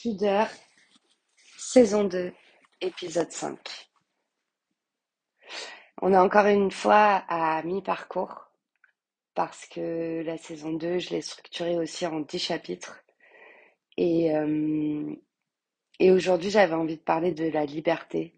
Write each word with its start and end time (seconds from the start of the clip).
Pudeur, 0.00 0.46
saison 1.56 2.04
2, 2.04 2.32
épisode 2.80 3.32
5. 3.32 3.58
On 6.00 6.12
est 6.12 6.16
encore 6.16 6.46
une 6.46 6.70
fois 6.70 7.24
à 7.28 7.60
mi-parcours 7.64 8.48
parce 9.34 9.66
que 9.66 10.22
la 10.22 10.38
saison 10.38 10.72
2, 10.74 11.00
je 11.00 11.10
l'ai 11.10 11.20
structurée 11.20 11.76
aussi 11.76 12.06
en 12.06 12.20
10 12.20 12.38
chapitres. 12.38 13.02
Et, 13.96 14.36
euh, 14.36 15.12
et 15.98 16.12
aujourd'hui, 16.12 16.50
j'avais 16.50 16.76
envie 16.76 16.96
de 16.96 17.02
parler 17.02 17.32
de 17.32 17.50
la 17.50 17.64
liberté. 17.64 18.34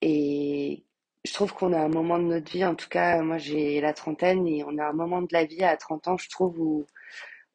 Et 0.00 0.86
je 1.22 1.34
trouve 1.34 1.52
qu'on 1.52 1.74
a 1.74 1.80
un 1.80 1.88
moment 1.90 2.18
de 2.18 2.24
notre 2.24 2.50
vie, 2.50 2.64
en 2.64 2.76
tout 2.76 2.88
cas, 2.88 3.20
moi 3.20 3.36
j'ai 3.36 3.82
la 3.82 3.92
trentaine 3.92 4.46
et 4.48 4.64
on 4.64 4.78
a 4.78 4.86
un 4.86 4.94
moment 4.94 5.20
de 5.20 5.32
la 5.32 5.44
vie 5.44 5.64
à 5.64 5.76
30 5.76 6.08
ans, 6.08 6.16
je 6.16 6.30
trouve, 6.30 6.58
où, 6.58 6.86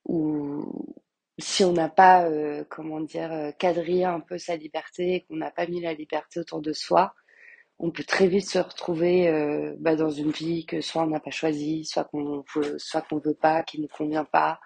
où 0.05 0.95
si 1.37 1.63
on 1.63 1.73
n'a 1.73 1.89
pas, 1.89 2.25
euh, 2.29 2.63
comment 2.69 3.01
dire, 3.01 3.31
euh, 3.33 3.51
quadrillé 3.51 4.05
un 4.05 4.19
peu 4.21 4.37
sa 4.37 4.55
liberté, 4.55 5.25
qu'on 5.27 5.35
n'a 5.37 5.51
pas 5.51 5.67
mis 5.67 5.81
la 5.81 5.93
liberté 5.93 6.39
autour 6.39 6.61
de 6.61 6.73
soi, 6.73 7.13
on 7.79 7.91
peut 7.91 8.03
très 8.05 8.27
vite 8.27 8.49
se 8.49 8.59
retrouver 8.59 9.27
euh, 9.29 9.75
bah, 9.79 9.95
dans 9.95 10.09
une 10.09 10.31
vie 10.31 10.65
que 10.65 10.81
soit 10.81 11.03
on 11.03 11.07
n'a 11.07 11.19
pas 11.19 11.31
choisi, 11.31 11.85
soit 11.85 12.05
qu'on 12.05 12.43
veut, 12.55 12.79
soit 12.79 13.01
qu'on 13.03 13.19
veut 13.19 13.35
pas, 13.35 13.63
qui 13.63 13.81
ne 13.81 13.87
convient 13.87 14.25
pas. 14.25 14.59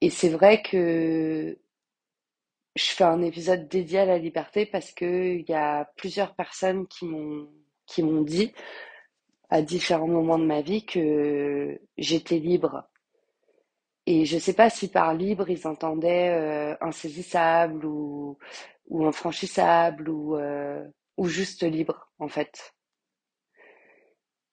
et 0.00 0.10
c'est 0.10 0.28
vrai 0.30 0.62
que 0.62 1.58
je 2.76 2.84
fais 2.90 3.04
un 3.04 3.22
épisode 3.22 3.68
dédié 3.68 4.00
à 4.00 4.04
la 4.06 4.18
liberté 4.18 4.66
parce 4.66 4.92
que 4.92 5.36
il 5.38 5.48
y 5.48 5.54
a 5.54 5.84
plusieurs 5.96 6.34
personnes 6.34 6.86
qui 6.86 7.06
m'ont 7.06 7.48
qui 7.86 8.02
m'ont 8.02 8.22
dit 8.22 8.52
à 9.50 9.62
différents 9.62 10.08
moments 10.08 10.38
de 10.38 10.46
ma 10.46 10.62
vie 10.62 10.86
que 10.86 11.80
j'étais 11.98 12.38
libre 12.38 12.90
et 14.06 14.24
je 14.24 14.38
sais 14.38 14.54
pas 14.54 14.70
si 14.70 14.88
par 14.90 15.14
libre, 15.14 15.48
ils 15.50 15.66
entendaient 15.66 16.30
euh, 16.30 16.76
insaisissable 16.80 17.84
ou, 17.84 18.38
ou 18.88 19.06
infranchissable 19.06 20.08
ou, 20.08 20.36
euh, 20.36 20.84
ou 21.16 21.26
juste 21.28 21.62
libre, 21.62 22.10
en 22.18 22.28
fait. 22.28 22.74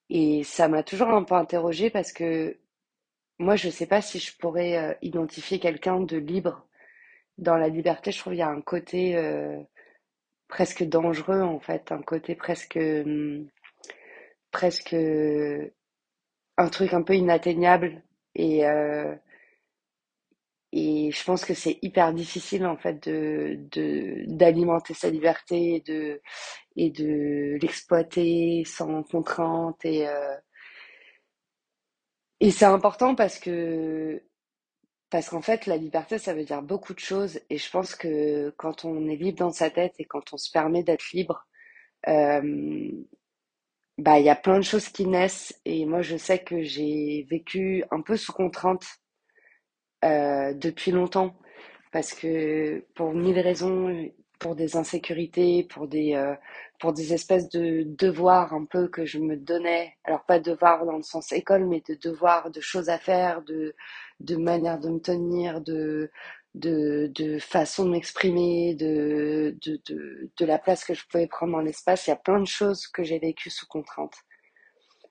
Et 0.10 0.44
ça 0.44 0.68
m'a 0.68 0.84
toujours 0.84 1.10
un 1.10 1.24
peu 1.24 1.36
interrogée 1.36 1.90
parce 1.90 2.12
que 2.14 2.58
moi, 3.40 3.56
je 3.56 3.70
sais 3.70 3.88
pas 3.88 4.02
si 4.02 4.20
je 4.20 4.36
pourrais 4.38 4.78
euh, 4.78 4.94
identifier 5.02 5.60
quelqu'un 5.60 6.00
de 6.02 6.18
libre. 6.18 6.68
Dans 7.38 7.58
la 7.58 7.70
liberté, 7.70 8.12
je 8.12 8.20
trouve 8.20 8.34
qu'il 8.34 8.40
y 8.40 8.44
a 8.44 8.50
un 8.50 8.62
côté 8.62 9.16
euh, 9.16 9.58
presque 10.48 10.84
dangereux, 10.84 11.42
en 11.42 11.60
fait, 11.60 11.92
un 11.92 12.02
côté 12.02 12.36
presque, 12.36 12.80
presque 14.52 14.96
un 16.58 16.70
truc 16.70 16.94
un 16.94 17.02
peu 17.04 17.16
inatteignable. 17.16 18.02
Et, 18.36 18.66
euh, 18.68 19.16
Et 20.74 21.12
je 21.12 21.24
pense 21.24 21.46
que 21.46 21.54
c'est 21.54 21.80
hyper 21.82 22.14
difficile 22.14 22.66
en 22.66 22.78
fait 22.78 23.08
de, 23.08 23.58
d'alimenter 24.28 24.94
sa 24.94 25.10
liberté 25.10 25.76
et 25.76 25.82
de 25.82 26.22
et 26.76 26.90
de 26.92 27.58
l'exploiter 27.62 28.64
sans 28.66 29.04
contrainte 29.04 29.84
et 29.86 30.08
euh, 30.08 30.36
et 32.40 32.52
c'est 32.52 32.66
important 32.66 33.16
parce 33.16 33.40
que 33.40 34.24
parce 35.10 35.30
qu'en 35.30 35.42
fait 35.42 35.66
la 35.68 35.78
liberté 35.78 36.18
ça 36.20 36.34
veut 36.34 36.44
dire 36.46 36.62
beaucoup 36.62 36.94
de 36.94 37.00
choses. 37.00 37.40
Et 37.50 37.58
je 37.58 37.70
pense 37.72 37.96
que 37.96 38.52
quand 38.58 38.86
on 38.86 39.08
est 39.10 39.16
libre 39.16 39.40
dans 39.40 39.52
sa 39.52 39.70
tête 39.72 39.96
et 40.00 40.06
quand 40.06 40.34
on 40.34 40.38
se 40.38 40.52
permet 40.52 40.84
d'être 40.84 41.12
libre 41.14 41.48
euh, 42.08 42.92
bah 43.98 44.20
il 44.20 44.26
y 44.26 44.30
a 44.30 44.36
plein 44.36 44.58
de 44.58 44.64
choses 44.64 44.90
qui 44.90 45.06
naissent. 45.08 45.60
Et 45.66 45.86
moi 45.86 46.02
je 46.02 46.18
sais 46.18 46.40
que 46.44 46.62
j'ai 46.64 47.26
vécu 47.30 47.84
un 47.92 48.02
peu 48.02 48.18
sous 48.18 48.34
contrainte 48.34 48.86
euh, 50.06 50.54
depuis 50.54 50.92
longtemps 50.92 51.36
parce 51.92 52.14
que 52.14 52.86
pour 52.96 53.14
mille 53.14 53.40
raisons, 53.40 54.12
pour 54.40 54.56
des 54.56 54.76
insécurités, 54.78 55.64
pour 55.64 55.88
des, 55.88 56.14
euh, 56.16 56.36
pour 56.80 56.94
des 56.94 57.14
espèces 57.14 57.50
de 57.50 57.84
devoirs 57.86 58.54
un 58.54 58.66
peu 58.66 58.88
que 58.88 59.06
je 59.06 59.20
me 59.20 59.36
donnais, 59.38 59.96
alors 60.04 60.24
pas 60.26 60.40
devoirs 60.40 60.86
dans 60.86 60.98
le 60.98 61.04
sens 61.04 61.32
école, 61.32 61.66
mais 61.66 61.82
de 61.88 61.96
devoirs, 61.96 62.52
de 62.52 62.62
choses 62.62 62.90
à 62.90 63.00
faire, 63.00 63.42
de, 63.44 63.76
de 64.20 64.36
manière 64.36 64.80
de 64.80 64.90
me 64.90 65.00
tenir, 65.00 65.62
de, 65.62 66.12
de, 66.56 67.12
de 67.16 67.40
façon 67.40 67.86
de 67.86 67.92
m'exprimer, 67.92 68.76
de, 68.76 69.58
de, 69.66 69.82
de, 69.88 70.32
de 70.38 70.46
la 70.46 70.60
place 70.60 70.86
que 70.86 70.94
je 70.94 71.06
pouvais 71.08 71.28
prendre 71.28 71.54
dans 71.54 71.62
l'espace. 71.62 72.08
Il 72.08 72.12
y 72.12 72.14
a 72.14 72.18
plein 72.18 72.40
de 72.40 72.48
choses 72.48 72.88
que 72.88 73.04
j'ai 73.04 73.20
vécues 73.20 73.50
sous 73.50 73.68
contrainte. 73.68 74.14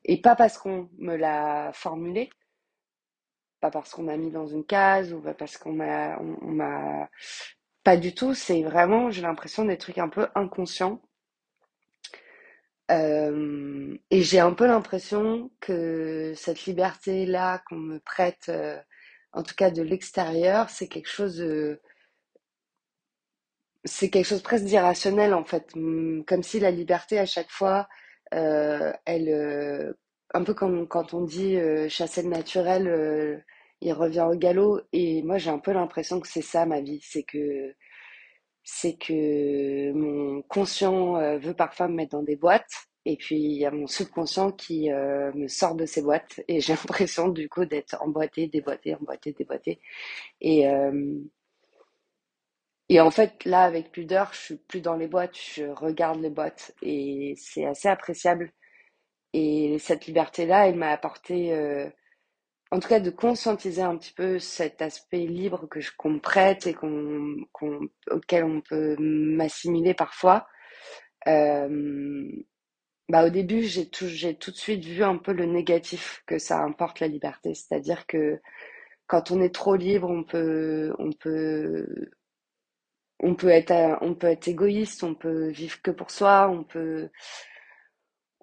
Et 0.05 0.21
pas 0.21 0.37
parce 0.37 0.59
qu'on 0.59 0.89
me 0.99 1.17
l'a 1.17 1.73
formulé, 1.75 2.31
parce 3.71 3.93
qu'on 3.93 4.03
m'a 4.05 4.17
mis 4.17 4.31
dans 4.31 4.47
une 4.47 4.65
case 4.65 5.13
ou 5.13 5.21
parce 5.39 5.57
qu'on 5.59 5.73
m'a, 5.73 6.19
on, 6.21 6.53
m'a, 6.53 7.09
pas 7.85 7.97
du 7.97 8.15
tout. 8.15 8.35
C'est 8.35 8.63
vraiment, 8.63 9.11
j'ai 9.11 9.23
l'impression 9.23 9.65
des 9.65 9.79
trucs 9.79 9.99
un 9.99 10.09
peu 10.09 10.29
inconscients. 10.35 11.01
Euh, 12.91 13.97
et 14.11 14.23
j'ai 14.23 14.39
un 14.41 14.53
peu 14.53 14.67
l'impression 14.67 15.51
que 15.61 16.33
cette 16.37 16.67
liberté-là 16.67 17.63
qu'on 17.69 17.77
me 17.77 17.99
prête, 17.99 18.47
euh, 18.49 18.79
en 19.33 19.43
tout 19.43 19.55
cas 19.57 19.71
de 19.71 19.83
l'extérieur, 19.83 20.71
c'est 20.71 20.89
quelque 20.89 21.09
chose 21.09 21.37
de, 21.39 21.81
c'est 23.85 24.11
quelque 24.11 24.27
chose 24.27 24.43
presque 24.43 24.65
d'irrationnel 24.65 25.35
en 25.35 25.45
fait. 25.45 25.71
Hum, 25.77 26.25
Comme 26.27 26.43
si 26.43 26.61
la 26.61 26.71
liberté 26.71 27.19
à 27.19 27.27
chaque 27.27 27.51
fois, 27.51 27.89
euh, 28.35 28.93
elle, 29.05 29.95
un 30.35 30.45
peu 30.45 30.55
comme 30.55 30.87
quand 30.89 31.15
on 31.15 31.23
dit 31.23 31.57
euh, 31.57 31.89
chasser 31.89 32.23
le 32.23 32.29
naturel, 32.29 33.45
il 33.81 33.93
revient 33.93 34.27
au 34.31 34.37
galop. 34.37 34.81
Et 34.93 35.23
moi 35.23 35.39
j'ai 35.39 35.51
un 35.51 35.59
peu 35.59 35.73
l'impression 35.73 36.21
que 36.21 36.29
c'est 36.29 36.43
ça 36.43 36.67
ma 36.67 36.81
vie, 36.81 37.01
c'est 37.03 37.23
que 37.25 37.75
c'est 38.65 38.97
que 38.99 39.93
mon 39.93 40.43
conscient 40.43 41.17
euh, 41.19 41.39
veut 41.39 41.55
parfois 41.55 41.89
me 41.89 41.95
mettre 41.95 42.13
dans 42.13 42.23
des 42.23 42.37
boîtes. 42.37 42.73
Et 43.05 43.17
puis 43.17 43.37
il 43.37 43.53
y 43.59 43.65
a 43.67 43.71
mon 43.71 43.87
subconscient 43.87 44.51
qui 44.53 44.91
euh, 44.93 45.33
me 45.35 45.47
sort 45.49 45.77
de 45.77 45.87
ces 45.87 46.03
boîtes 46.03 46.41
et 46.49 46.61
j'ai 46.61 46.75
l'impression 46.75 47.29
du 47.29 47.49
coup 47.49 47.65
d'être 47.65 47.97
emboîtée, 48.03 48.49
déboîtée, 48.49 48.95
emboîtée, 48.97 49.33
déboîtée. 49.33 49.81
Et, 50.41 50.69
euh, 50.69 51.19
et 52.89 53.01
en 53.01 53.11
fait, 53.11 53.45
là, 53.45 53.63
avec 53.65 53.91
pudeur, 53.93 54.33
je 54.33 54.39
suis 54.39 54.57
plus 54.57 54.81
dans 54.81 54.97
les 54.97 55.09
boîtes, 55.09 55.37
je 55.37 55.65
regarde 55.65 56.21
les 56.21 56.31
boîtes 56.31 56.73
et 56.83 57.35
c'est 57.37 57.65
assez 57.67 57.89
appréciable. 57.89 58.53
Et 59.33 59.79
cette 59.81 60.07
liberté-là, 60.07 60.69
elle 60.69 60.77
m'a 60.77 60.91
apporté, 60.91 61.53
en 62.71 62.81
tout 62.81 62.89
cas, 62.89 63.01
de 63.01 63.11
conscientiser 63.11 63.83
un 63.83 63.97
petit 63.97 64.13
peu 64.13 64.39
cet 64.39 64.83
aspect 64.83 65.27
libre 65.27 65.69
que 65.69 65.81
je, 65.81 65.91
qu'on 65.97 66.19
prête 66.19 66.67
et 66.67 66.75
qu'on, 66.75 67.37
auquel 68.11 68.45
on 68.45 68.61
peut 68.61 68.97
m'assimiler 68.99 69.95
parfois. 69.95 70.47
Euh, 71.29 72.29
bah, 73.09 73.25
au 73.27 73.31
début, 73.31 73.63
j'ai 73.63 73.89
tout, 73.89 74.09
j'ai 74.09 74.37
tout 74.37 74.51
de 74.51 74.57
suite 74.57 74.85
vu 74.85 75.05
un 75.05 75.17
peu 75.17 75.33
le 75.33 75.47
négatif 75.47 76.23
que 76.27 76.39
ça 76.39 76.59
importe 76.63 77.01
la 77.01 77.09
liberté. 77.09 77.55
C'est-à-dire 77.55 78.07
que 78.07 78.41
quand 79.07 79.31
on 79.31 79.41
est 79.41 79.55
trop 79.55 79.77
libre, 79.77 80.11
on 80.11 80.25
peut, 80.25 80.93
on 80.99 81.13
peut 81.13 82.11
on 83.21 83.35
peut 83.35 83.49
être, 83.49 83.99
on 84.03 84.15
peut 84.15 84.27
être 84.27 84.49
égoïste, 84.49 85.03
on 85.03 85.15
peut 85.15 85.49
vivre 85.49 85.81
que 85.83 85.91
pour 85.91 86.11
soi, 86.11 86.49
on 86.51 86.65
peut, 86.65 87.09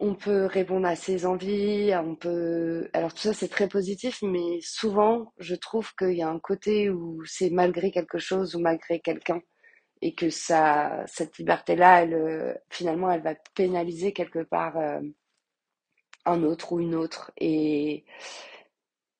on 0.03 0.15
peut 0.15 0.45
répondre 0.47 0.85
à 0.85 0.97
ses 0.97 1.25
envies, 1.25 1.93
on 1.95 2.15
peut. 2.15 2.89
Alors 2.93 3.13
tout 3.13 3.21
ça 3.21 3.33
c'est 3.33 3.47
très 3.47 3.69
positif, 3.69 4.21
mais 4.21 4.59
souvent 4.61 5.31
je 5.39 5.55
trouve 5.55 5.95
qu'il 5.95 6.17
y 6.17 6.21
a 6.21 6.29
un 6.29 6.39
côté 6.39 6.89
où 6.89 7.23
c'est 7.25 7.49
malgré 7.49 7.89
quelque 7.89 8.17
chose 8.17 8.53
ou 8.55 8.59
malgré 8.59 8.99
quelqu'un 8.99 9.41
et 10.01 10.13
que 10.13 10.29
ça, 10.29 11.03
cette 11.07 11.37
liberté-là, 11.37 12.05
finalement, 12.69 13.09
elle 13.11 13.21
va 13.21 13.35
pénaliser 13.55 14.11
quelque 14.11 14.43
part 14.43 14.77
euh, 14.77 14.99
un 16.25 16.43
autre 16.43 16.73
ou 16.73 16.81
une 16.81 16.95
autre. 16.95 17.31
Et, 17.37 18.03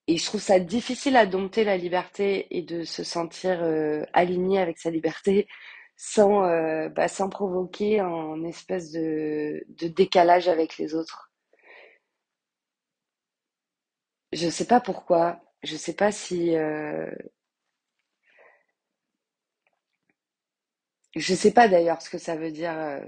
et 0.07 0.17
je 0.17 0.25
trouve 0.25 0.41
ça 0.41 0.59
difficile 0.59 1.15
à 1.15 1.25
dompter 1.25 1.63
la 1.63 1.77
liberté 1.77 2.47
et 2.51 2.61
de 2.61 2.83
se 2.83 3.03
sentir 3.05 3.63
euh, 3.63 4.03
aligné 4.11 4.59
avec 4.59 4.77
sa 4.79 4.89
liberté 4.89 5.47
sans, 5.95 6.43
euh, 6.45 6.89
bah, 6.89 7.07
sans 7.07 7.29
provoquer 7.29 7.99
un 7.99 8.43
espèce 8.43 8.91
de, 8.91 9.63
de 9.69 9.87
décalage 9.87 10.47
avec 10.47 10.77
les 10.77 10.93
autres. 10.95 11.31
Je 14.33 14.49
sais 14.49 14.65
pas 14.67 14.81
pourquoi. 14.81 15.39
Je 15.63 15.77
sais 15.77 15.93
pas 15.95 16.11
si. 16.11 16.55
euh, 16.57 17.09
je 21.15 21.33
sais 21.33 21.51
pas 21.51 21.67
d'ailleurs 21.67 22.01
ce 22.01 22.09
que 22.09 22.17
ça 22.19 22.35
veut 22.35 22.51
dire 22.51 22.77
euh, 22.77 22.99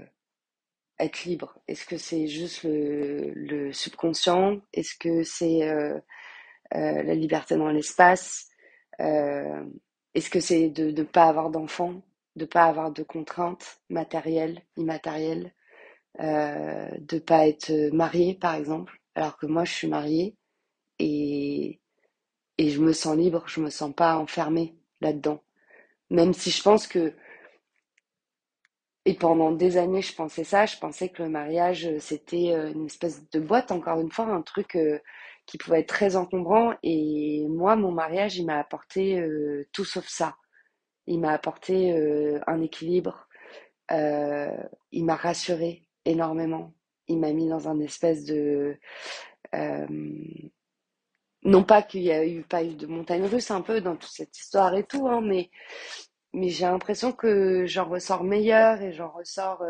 être 0.98 1.24
libre. 1.24 1.58
Est-ce 1.68 1.84
que 1.86 1.96
c'est 1.96 2.26
juste 2.26 2.62
le, 2.64 3.32
le 3.34 3.72
subconscient? 3.72 4.60
Est-ce 4.72 4.94
que 4.98 5.22
c'est 5.22 5.68
euh, 5.68 5.94
euh, 6.74 7.02
la 7.02 7.14
liberté 7.14 7.56
dans 7.56 7.70
l'espace? 7.70 8.48
Euh, 9.00 9.64
est-ce 10.14 10.30
que 10.30 10.40
c'est 10.40 10.70
de 10.70 10.90
ne 10.92 11.02
pas 11.04 11.24
avoir 11.26 11.50
d'enfants, 11.50 12.02
de 12.36 12.44
pas 12.46 12.64
avoir 12.64 12.92
de 12.92 13.02
contraintes 13.02 13.80
matérielles, 13.90 14.62
immatérielles, 14.76 15.54
euh, 16.20 16.88
de 17.00 17.18
pas 17.18 17.48
être 17.48 17.72
marié 17.92 18.34
par 18.34 18.54
exemple, 18.56 19.00
alors 19.14 19.38
que 19.38 19.46
moi 19.46 19.64
je 19.64 19.72
suis 19.72 19.88
mariée 19.88 20.36
et, 20.98 21.80
et 22.58 22.70
je 22.70 22.80
me 22.82 22.92
sens 22.92 23.16
libre, 23.16 23.44
je 23.48 23.60
me 23.60 23.70
sens 23.70 23.94
pas 23.94 24.16
enfermée 24.18 24.76
là-dedans. 25.00 25.42
Même 26.10 26.34
si 26.34 26.50
je 26.50 26.62
pense 26.62 26.86
que, 26.88 27.14
et 29.04 29.14
pendant 29.14 29.52
des 29.52 29.76
années, 29.78 30.02
je 30.02 30.14
pensais 30.14 30.44
ça, 30.44 30.66
je 30.66 30.76
pensais 30.78 31.08
que 31.10 31.22
le 31.22 31.28
mariage, 31.28 31.86
euh, 31.86 31.98
c'était 32.00 32.52
euh, 32.52 32.72
une 32.72 32.86
espèce 32.86 33.28
de 33.30 33.40
boîte, 33.40 33.70
encore 33.70 34.00
une 34.00 34.10
fois, 34.10 34.26
un 34.26 34.42
truc 34.42 34.74
euh, 34.76 34.98
qui 35.46 35.58
pouvait 35.58 35.80
être 35.80 35.88
très 35.88 36.16
encombrant. 36.16 36.74
Et 36.82 37.46
moi, 37.48 37.76
mon 37.76 37.92
mariage, 37.92 38.36
il 38.38 38.46
m'a 38.46 38.58
apporté 38.58 39.20
euh, 39.20 39.66
tout 39.72 39.84
sauf 39.84 40.06
ça. 40.08 40.36
Il 41.06 41.20
m'a 41.20 41.32
apporté 41.32 41.92
euh, 41.92 42.40
un 42.46 42.60
équilibre, 42.62 43.28
euh, 43.92 44.50
il 44.92 45.04
m'a 45.04 45.16
rassuré 45.16 45.88
énormément. 46.04 46.74
Il 47.08 47.18
m'a 47.20 47.32
mis 47.32 47.48
dans 47.48 47.68
un 47.68 47.80
espèce 47.80 48.24
de... 48.24 48.78
euh, 49.54 49.86
non 51.44 51.64
pas 51.64 51.82
qu'il 51.82 52.02
y 52.02 52.12
a 52.12 52.26
eu 52.26 52.42
pas 52.42 52.62
eu 52.64 52.74
de 52.74 52.86
montagne 52.86 53.24
russe 53.24 53.50
un 53.50 53.62
peu 53.62 53.80
dans 53.80 53.96
toute 53.96 54.10
cette 54.10 54.36
histoire 54.38 54.74
et 54.76 54.84
tout, 54.84 55.06
hein, 55.08 55.20
mais, 55.22 55.50
mais 56.34 56.48
j'ai 56.50 56.66
l'impression 56.66 57.12
que 57.12 57.66
j'en 57.66 57.88
ressors 57.88 58.24
meilleure 58.24 58.82
et 58.82 58.92
j'en 58.92 59.10
ressors... 59.10 59.62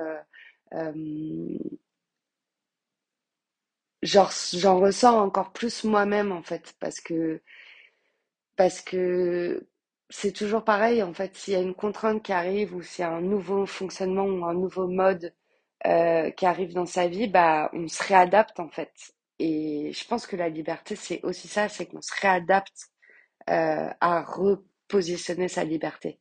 j'en 4.03 4.81
ressors 4.81 5.17
encore 5.17 5.53
plus 5.53 5.85
moi-même 5.85 6.33
en 6.33 6.43
fait, 6.43 6.75
parce 6.81 7.01
que, 7.01 7.41
parce 8.57 8.81
que 8.81 9.67
c'est 10.11 10.33
toujours 10.33 10.65
pareil 10.65 11.03
en 11.03 11.13
fait, 11.15 11.37
s'il 11.37 11.55
y 11.55 11.57
a 11.57 11.61
une 11.61 11.75
contrainte 11.75 12.23
qui 12.23 12.33
arrive 12.33 12.75
ou 12.75 12.83
s'il 12.83 13.03
y 13.05 13.09
a 13.09 13.13
un 13.13 13.21
nouveau 13.21 13.67
fonctionnement 13.67 14.25
ou 14.25 14.45
un 14.45 14.55
nouveau 14.55 14.87
mode 14.89 15.35
euh, 15.87 16.31
qui 16.33 16.47
arrive 16.47 16.73
dans 16.75 16.87
sa 16.87 17.09
vie, 17.09 17.29
bah, 17.29 17.71
on 17.73 17.89
se 17.89 18.03
réadapte 18.05 18.61
en 18.61 18.69
fait. 18.71 18.93
Et 19.39 19.93
je 19.93 20.07
pense 20.07 20.27
que 20.27 20.37
la 20.37 20.49
liberté, 20.49 20.97
c'est 20.97 21.21
aussi 21.25 21.49
ça, 21.49 21.69
c'est 21.69 21.87
qu'on 21.87 22.03
se 22.03 22.13
réadapte 22.21 22.91
euh, 23.51 23.91
à 24.01 24.23
repositionner 24.23 25.49
sa 25.49 25.65
liberté. 25.65 26.21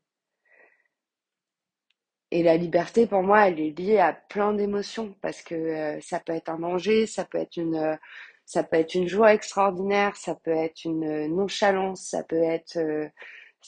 Et 2.31 2.43
la 2.43 2.57
liberté, 2.57 3.07
pour 3.07 3.23
moi, 3.23 3.47
elle 3.47 3.59
est 3.59 3.77
liée 3.77 3.99
à 3.99 4.13
plein 4.13 4.53
d'émotions 4.53 5.15
parce 5.21 5.41
que 5.41 5.55
euh, 5.55 5.99
ça 6.01 6.19
peut 6.19 6.33
être 6.33 6.49
un 6.49 6.59
danger, 6.59 7.05
ça 7.07 7.23
peut 7.25 7.37
être 7.37 7.57
une, 7.57 7.97
ça 8.45 8.63
peut 8.63 8.77
être 8.77 8.95
une 8.95 9.07
joie 9.07 9.33
extraordinaire, 9.33 10.15
ça 10.15 10.35
peut 10.35 10.51
être 10.51 10.83
une 10.85 11.27
nonchalance, 11.35 12.01
ça 12.09 12.23
peut 12.23 12.43
être, 12.43 12.77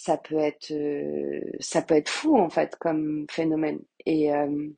ça 0.03 0.17
peut 0.17 0.37
être, 0.39 0.71
euh, 0.71 1.41
ça 1.59 1.81
peut 1.81 1.95
être 1.95 2.09
fou 2.09 2.37
en 2.37 2.49
fait 2.49 2.75
comme 2.77 3.25
phénomène. 3.29 3.79
Et 4.05 4.33
euh, 4.33 4.69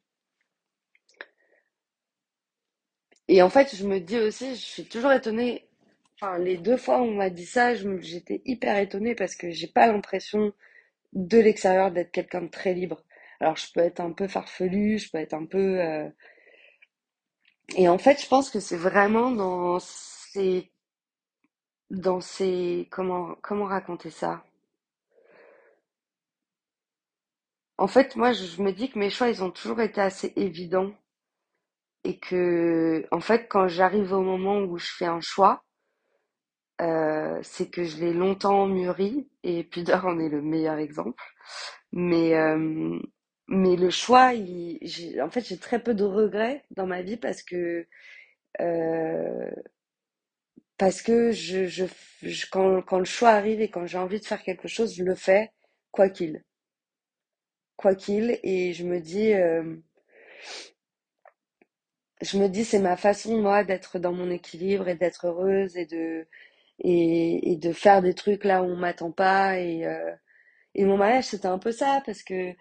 Et 3.28 3.42
en 3.42 3.50
fait, 3.50 3.76
je 3.76 3.86
me 3.88 4.00
dis 4.00 4.18
aussi, 4.20 4.56
je 4.56 4.62
suis 4.62 4.86
toujours 4.86 5.12
étonnée. 5.14 5.68
Enfin, 6.16 6.38
les 6.40 6.58
deux 6.58 6.76
fois 6.78 7.00
où 7.02 7.06
on 7.06 7.16
m'a 7.16 7.30
dit 7.30 7.46
ça, 7.46 7.74
j'étais 7.76 8.42
hyper 8.46 8.78
étonnée 8.78 9.16
parce 9.16 9.36
que 9.36 9.52
j'ai 9.52 9.68
pas 9.68 9.88
l'impression 9.88 10.52
de 11.14 11.40
l'extérieur 11.40 11.92
d'être 11.92 12.12
quelqu'un 12.12 12.44
de 12.44 12.50
très 12.50 12.74
libre. 12.74 13.04
Alors, 13.42 13.58
je 13.58 13.68
peux 13.74 13.82
être 13.82 14.02
un 14.02 14.14
peu 14.14 14.28
farfelu, 14.28 15.00
je 15.00 15.12
peux 15.12 15.20
être 15.20 15.34
un 15.36 15.46
peu. 15.46 15.82
euh, 15.82 16.10
Et 17.76 17.88
en 17.90 17.98
fait, 17.98 18.22
je 18.22 18.28
pense 18.28 18.52
que 18.52 18.60
c'est 18.60 18.78
vraiment 18.78 19.32
dans 19.32 19.80
ces, 19.80 20.72
dans 21.92 22.20
ces, 22.20 22.88
comment, 22.90 23.36
comment 23.44 23.66
raconter 23.66 24.10
ça? 24.10 24.44
En 27.80 27.88
fait, 27.88 28.16
moi, 28.16 28.32
je 28.32 28.62
me 28.62 28.72
dis 28.72 28.92
que 28.92 29.00
mes 29.00 29.10
choix, 29.10 29.28
ils 29.28 29.44
ont 29.44 29.50
toujours 29.50 29.82
été 29.82 30.00
assez 30.02 30.34
évidents. 30.36 30.92
Et 32.04 32.20
que, 32.20 33.08
en 33.10 33.22
fait, 33.22 33.48
quand 33.48 33.70
j'arrive 33.70 34.12
au 34.12 34.22
moment 34.22 34.60
où 34.60 34.78
je 34.78 34.92
fais 34.98 35.06
un 35.06 35.22
choix 35.22 35.64
euh, 36.82 37.40
c'est 37.44 37.70
que 37.70 37.84
je 37.84 37.98
l'ai 37.98 38.14
longtemps 38.14 38.68
mûri. 38.68 39.28
Et 39.44 39.64
Pudor 39.64 40.06
en 40.06 40.20
est 40.20 40.30
le 40.30 40.42
meilleur 40.42 40.78
exemple. 40.78 41.24
Mais, 41.94 42.36
euh, 42.38 43.00
mais 43.48 43.76
le 43.76 43.90
choix, 43.90 44.34
il, 44.34 45.22
en 45.22 45.30
fait, 45.30 45.42
j'ai 45.48 45.58
très 45.58 45.82
peu 45.84 45.94
de 45.94 46.04
regrets 46.06 46.64
dans 46.72 46.88
ma 46.88 47.02
vie 47.02 47.18
parce 47.18 47.44
que, 47.44 47.88
euh, 48.62 49.52
parce 50.80 51.02
que 51.04 51.32
je, 51.32 51.68
je, 51.68 51.86
je- 52.24 52.46
quand, 52.52 52.82
quand 52.82 52.98
le 53.00 53.06
choix 53.06 53.30
arrive 53.30 53.62
et 53.62 53.70
quand 53.70 53.86
j'ai 53.86 53.98
envie 54.00 54.20
de 54.20 54.26
faire 54.26 54.42
quelque 54.44 54.68
chose, 54.68 54.96
je 54.96 55.04
le 55.04 55.14
fais, 55.16 55.52
quoi 55.92 56.10
qu'il, 56.10 56.44
quoi 57.80 57.96
qu'il. 57.96 58.40
Et 58.44 58.74
je 58.74 58.86
me 58.86 59.02
dis, 59.02 59.34
euh, 59.34 59.64
je 62.22 62.38
me 62.38 62.48
dis, 62.50 62.66
c'est 62.66 62.80
ma 62.80 62.98
façon, 62.98 63.42
moi, 63.42 63.64
d'être 63.64 64.00
dans 64.00 64.12
mon 64.14 64.30
équilibre 64.30 64.88
et 64.90 64.96
d'être 64.96 65.28
heureuse 65.28 65.78
et 65.78 65.86
de, 65.86 66.28
et, 66.80 67.58
de 67.58 67.74
faire 67.74 68.02
des 68.02 68.14
trucs 68.16 68.44
là 68.46 68.64
où 68.64 68.68
on 68.68 68.76
m'attend 68.78 69.12
pas 69.12 69.60
et, 69.60 69.86
euh, 69.86 70.14
Et 70.76 70.86
mon 70.86 70.98
mariage, 70.98 71.26
c'était 71.26 71.48
un 71.48 71.60
peu 71.60 71.72
ça, 71.74 72.04
parce 72.06 72.24
que 72.24 72.54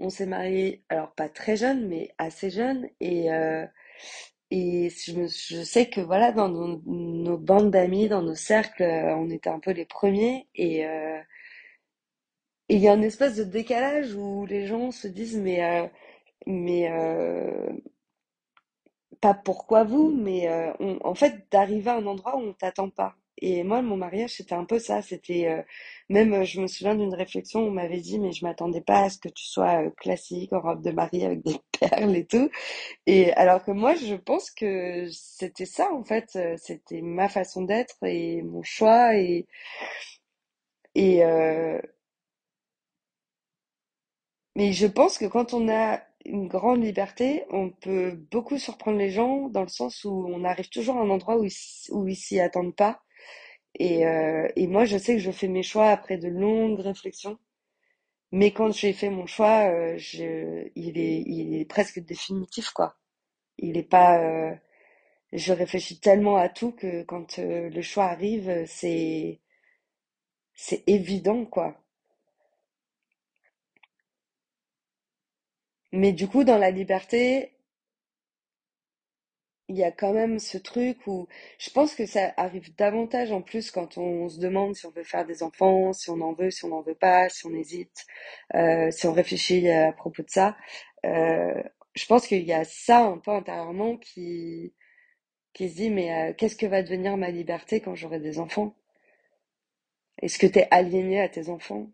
on 0.00 0.10
s'est 0.10 0.26
mariés, 0.26 0.84
alors 0.90 1.12
pas 1.14 1.28
très 1.30 1.56
jeune, 1.56 1.88
mais 1.88 2.14
assez 2.18 2.50
jeune. 2.50 2.88
Et, 3.00 3.32
euh, 3.32 3.66
et 4.50 4.90
je, 4.90 5.14
me- 5.14 5.28
sais 5.64 5.90
que 5.90 6.00
voilà, 6.02 6.32
dans 6.32 6.48
nos, 6.48 6.82
nos 6.86 7.38
bandes 7.38 7.70
d'amis, 7.72 8.08
dans 8.08 8.22
nos 8.22 8.34
cercles, 8.36 8.82
on 8.84 9.30
était 9.30 9.50
un 9.50 9.60
peu 9.60 9.72
les 9.72 9.86
premiers. 9.86 10.48
Et 10.56 10.86
il 12.68 12.78
y 12.80 12.88
a 12.88 12.94
une 12.94 13.04
espèce 13.04 13.36
de 13.36 13.44
décalage 13.44 14.14
où 14.14 14.46
les 14.46 14.66
gens 14.66 14.90
se 14.90 15.08
disent, 15.08 15.38
mais, 15.38 15.62
euh, 15.64 15.86
mais 16.46 16.90
euh, 16.92 17.68
pas 19.20 19.34
pourquoi 19.34 19.84
vous, 19.84 20.10
mais 20.16 20.48
euh, 20.48 20.72
en 21.02 21.14
fait, 21.14 21.46
d'arriver 21.50 21.90
à 21.90 21.96
un 21.96 22.06
endroit 22.06 22.36
où 22.36 22.40
on 22.40 22.52
t'attend 22.52 22.88
pas. 22.90 23.16
Et 23.40 23.62
moi, 23.62 23.82
mon 23.82 23.96
mariage, 23.96 24.30
c'était 24.34 24.54
un 24.56 24.64
peu 24.64 24.78
ça. 24.80 25.00
C'était 25.02 25.46
euh, 25.48 25.62
même, 26.08 26.32
euh, 26.34 26.44
je 26.44 26.60
me 26.60 26.66
souviens 26.66 26.94
d'une 26.96 27.14
réflexion, 27.14 27.60
on 27.60 27.70
m'avait 27.70 28.00
dit, 28.00 28.18
mais 28.18 28.32
je 28.32 28.44
m'attendais 28.44 28.80
pas 28.80 29.02
à 29.04 29.10
ce 29.10 29.18
que 29.18 29.28
tu 29.28 29.44
sois 29.44 29.84
euh, 29.86 29.90
classique 29.96 30.52
en 30.52 30.60
robe 30.60 30.82
de 30.82 30.90
mariée 30.90 31.24
avec 31.26 31.42
des 31.44 31.56
perles 31.80 32.16
et 32.16 32.26
tout. 32.26 32.50
Et 33.06 33.32
alors 33.34 33.64
que 33.64 33.72
moi, 33.72 33.94
je 33.96 34.14
pense 34.16 34.50
que 34.52 35.08
c'était 35.12 35.66
ça 35.66 35.92
en 35.92 36.04
fait. 36.04 36.38
C'était 36.58 37.02
ma 37.02 37.28
façon 37.28 37.62
d'être 37.64 37.96
et 38.04 38.42
mon 38.42 38.62
choix 38.62 39.16
et 39.16 39.46
et 40.94 41.22
mais 44.58 44.72
je 44.74 44.88
pense 44.88 45.18
que 45.18 45.26
quand 45.26 45.54
on 45.54 45.70
a 45.70 46.02
une 46.26 46.48
grande 46.48 46.84
liberté, 46.84 47.44
on 47.50 47.70
peut 47.70 48.12
beaucoup 48.32 48.58
surprendre 48.58 48.98
les 48.98 49.10
gens 49.10 49.48
dans 49.50 49.62
le 49.62 49.68
sens 49.68 50.04
où 50.04 50.26
on 50.28 50.44
arrive 50.44 50.70
toujours 50.70 50.98
à 50.98 51.02
un 51.02 51.10
endroit 51.10 51.38
où 51.38 51.44
ils, 51.44 51.52
où 51.92 52.08
ils 52.08 52.16
s'y 52.16 52.40
attendent 52.40 52.76
pas. 52.76 53.02
Et, 53.78 54.06
euh, 54.06 54.48
et 54.56 54.68
moi, 54.68 54.84
je 54.86 54.98
sais 54.98 55.14
que 55.16 55.20
je 55.22 55.32
fais 55.32 55.48
mes 55.48 55.64
choix 55.64 55.88
après 55.90 56.18
de 56.18 56.28
longues 56.28 56.80
réflexions. 56.80 57.38
Mais 58.32 58.52
quand 58.52 58.72
j'ai 58.72 58.92
fait 58.94 59.10
mon 59.10 59.26
choix, 59.26 59.70
euh, 59.70 59.96
je, 59.98 60.68
il 60.76 60.98
est, 60.98 61.22
il 61.26 61.54
est 61.56 61.66
presque 61.66 62.00
définitif, 62.00 62.70
quoi. 62.70 62.96
Il 63.58 63.76
est 63.78 63.84
pas, 63.84 64.18
euh, 64.20 64.54
je 65.34 65.52
réfléchis 65.54 66.00
tellement 66.00 66.36
à 66.38 66.48
tout 66.50 66.72
que 66.72 67.04
quand 67.04 67.38
euh, 67.40 67.70
le 67.70 67.82
choix 67.82 68.06
arrive, 68.06 68.50
euh, 68.50 68.64
c'est, 68.68 69.40
c'est 70.52 70.84
évident, 70.86 71.46
quoi. 71.46 71.82
Mais 75.92 76.12
du 76.14 76.26
coup, 76.28 76.44
dans 76.44 76.56
la 76.56 76.70
liberté, 76.70 77.52
il 79.68 79.76
y 79.76 79.84
a 79.84 79.92
quand 79.92 80.12
même 80.14 80.38
ce 80.38 80.56
truc 80.58 81.06
où 81.06 81.26
je 81.58 81.68
pense 81.70 81.94
que 81.94 82.06
ça 82.06 82.32
arrive 82.38 82.74
davantage 82.76 83.32
en 83.32 83.42
plus 83.42 83.70
quand 83.70 83.98
on 83.98 84.28
se 84.28 84.38
demande 84.40 84.74
si 84.74 84.86
on 84.86 84.90
veut 84.90 85.04
faire 85.04 85.26
des 85.26 85.42
enfants, 85.42 85.92
si 85.92 86.08
on 86.10 86.20
en 86.22 86.32
veut, 86.32 86.50
si 86.50 86.64
on 86.64 86.68
n'en 86.68 86.80
veut 86.82 86.94
pas, 86.94 87.28
si 87.28 87.46
on 87.46 87.54
hésite, 87.54 88.06
euh, 88.54 88.90
si 88.90 89.06
on 89.06 89.12
réfléchit 89.12 89.68
à 89.70 89.92
propos 89.92 90.22
de 90.22 90.30
ça. 90.30 90.56
Euh, 91.04 91.62
je 91.94 92.06
pense 92.06 92.26
qu'il 92.26 92.44
y 92.44 92.52
a 92.52 92.64
ça 92.64 93.00
un 93.04 93.18
peu 93.18 93.30
intérieurement 93.32 93.96
qui, 93.98 94.72
qui 95.54 95.68
se 95.70 95.76
dit, 95.76 95.90
mais 95.90 96.30
euh, 96.30 96.34
qu'est-ce 96.36 96.56
que 96.56 96.66
va 96.66 96.82
devenir 96.82 97.16
ma 97.18 97.30
liberté 97.30 97.80
quand 97.80 97.94
j'aurai 97.96 98.20
des 98.20 98.38
enfants? 98.40 98.74
Est-ce 100.22 100.38
que 100.38 100.46
tu 100.46 100.60
es 100.60 100.68
aliéné 100.70 101.20
à 101.20 101.28
tes 101.28 101.48
enfants? 101.48 101.90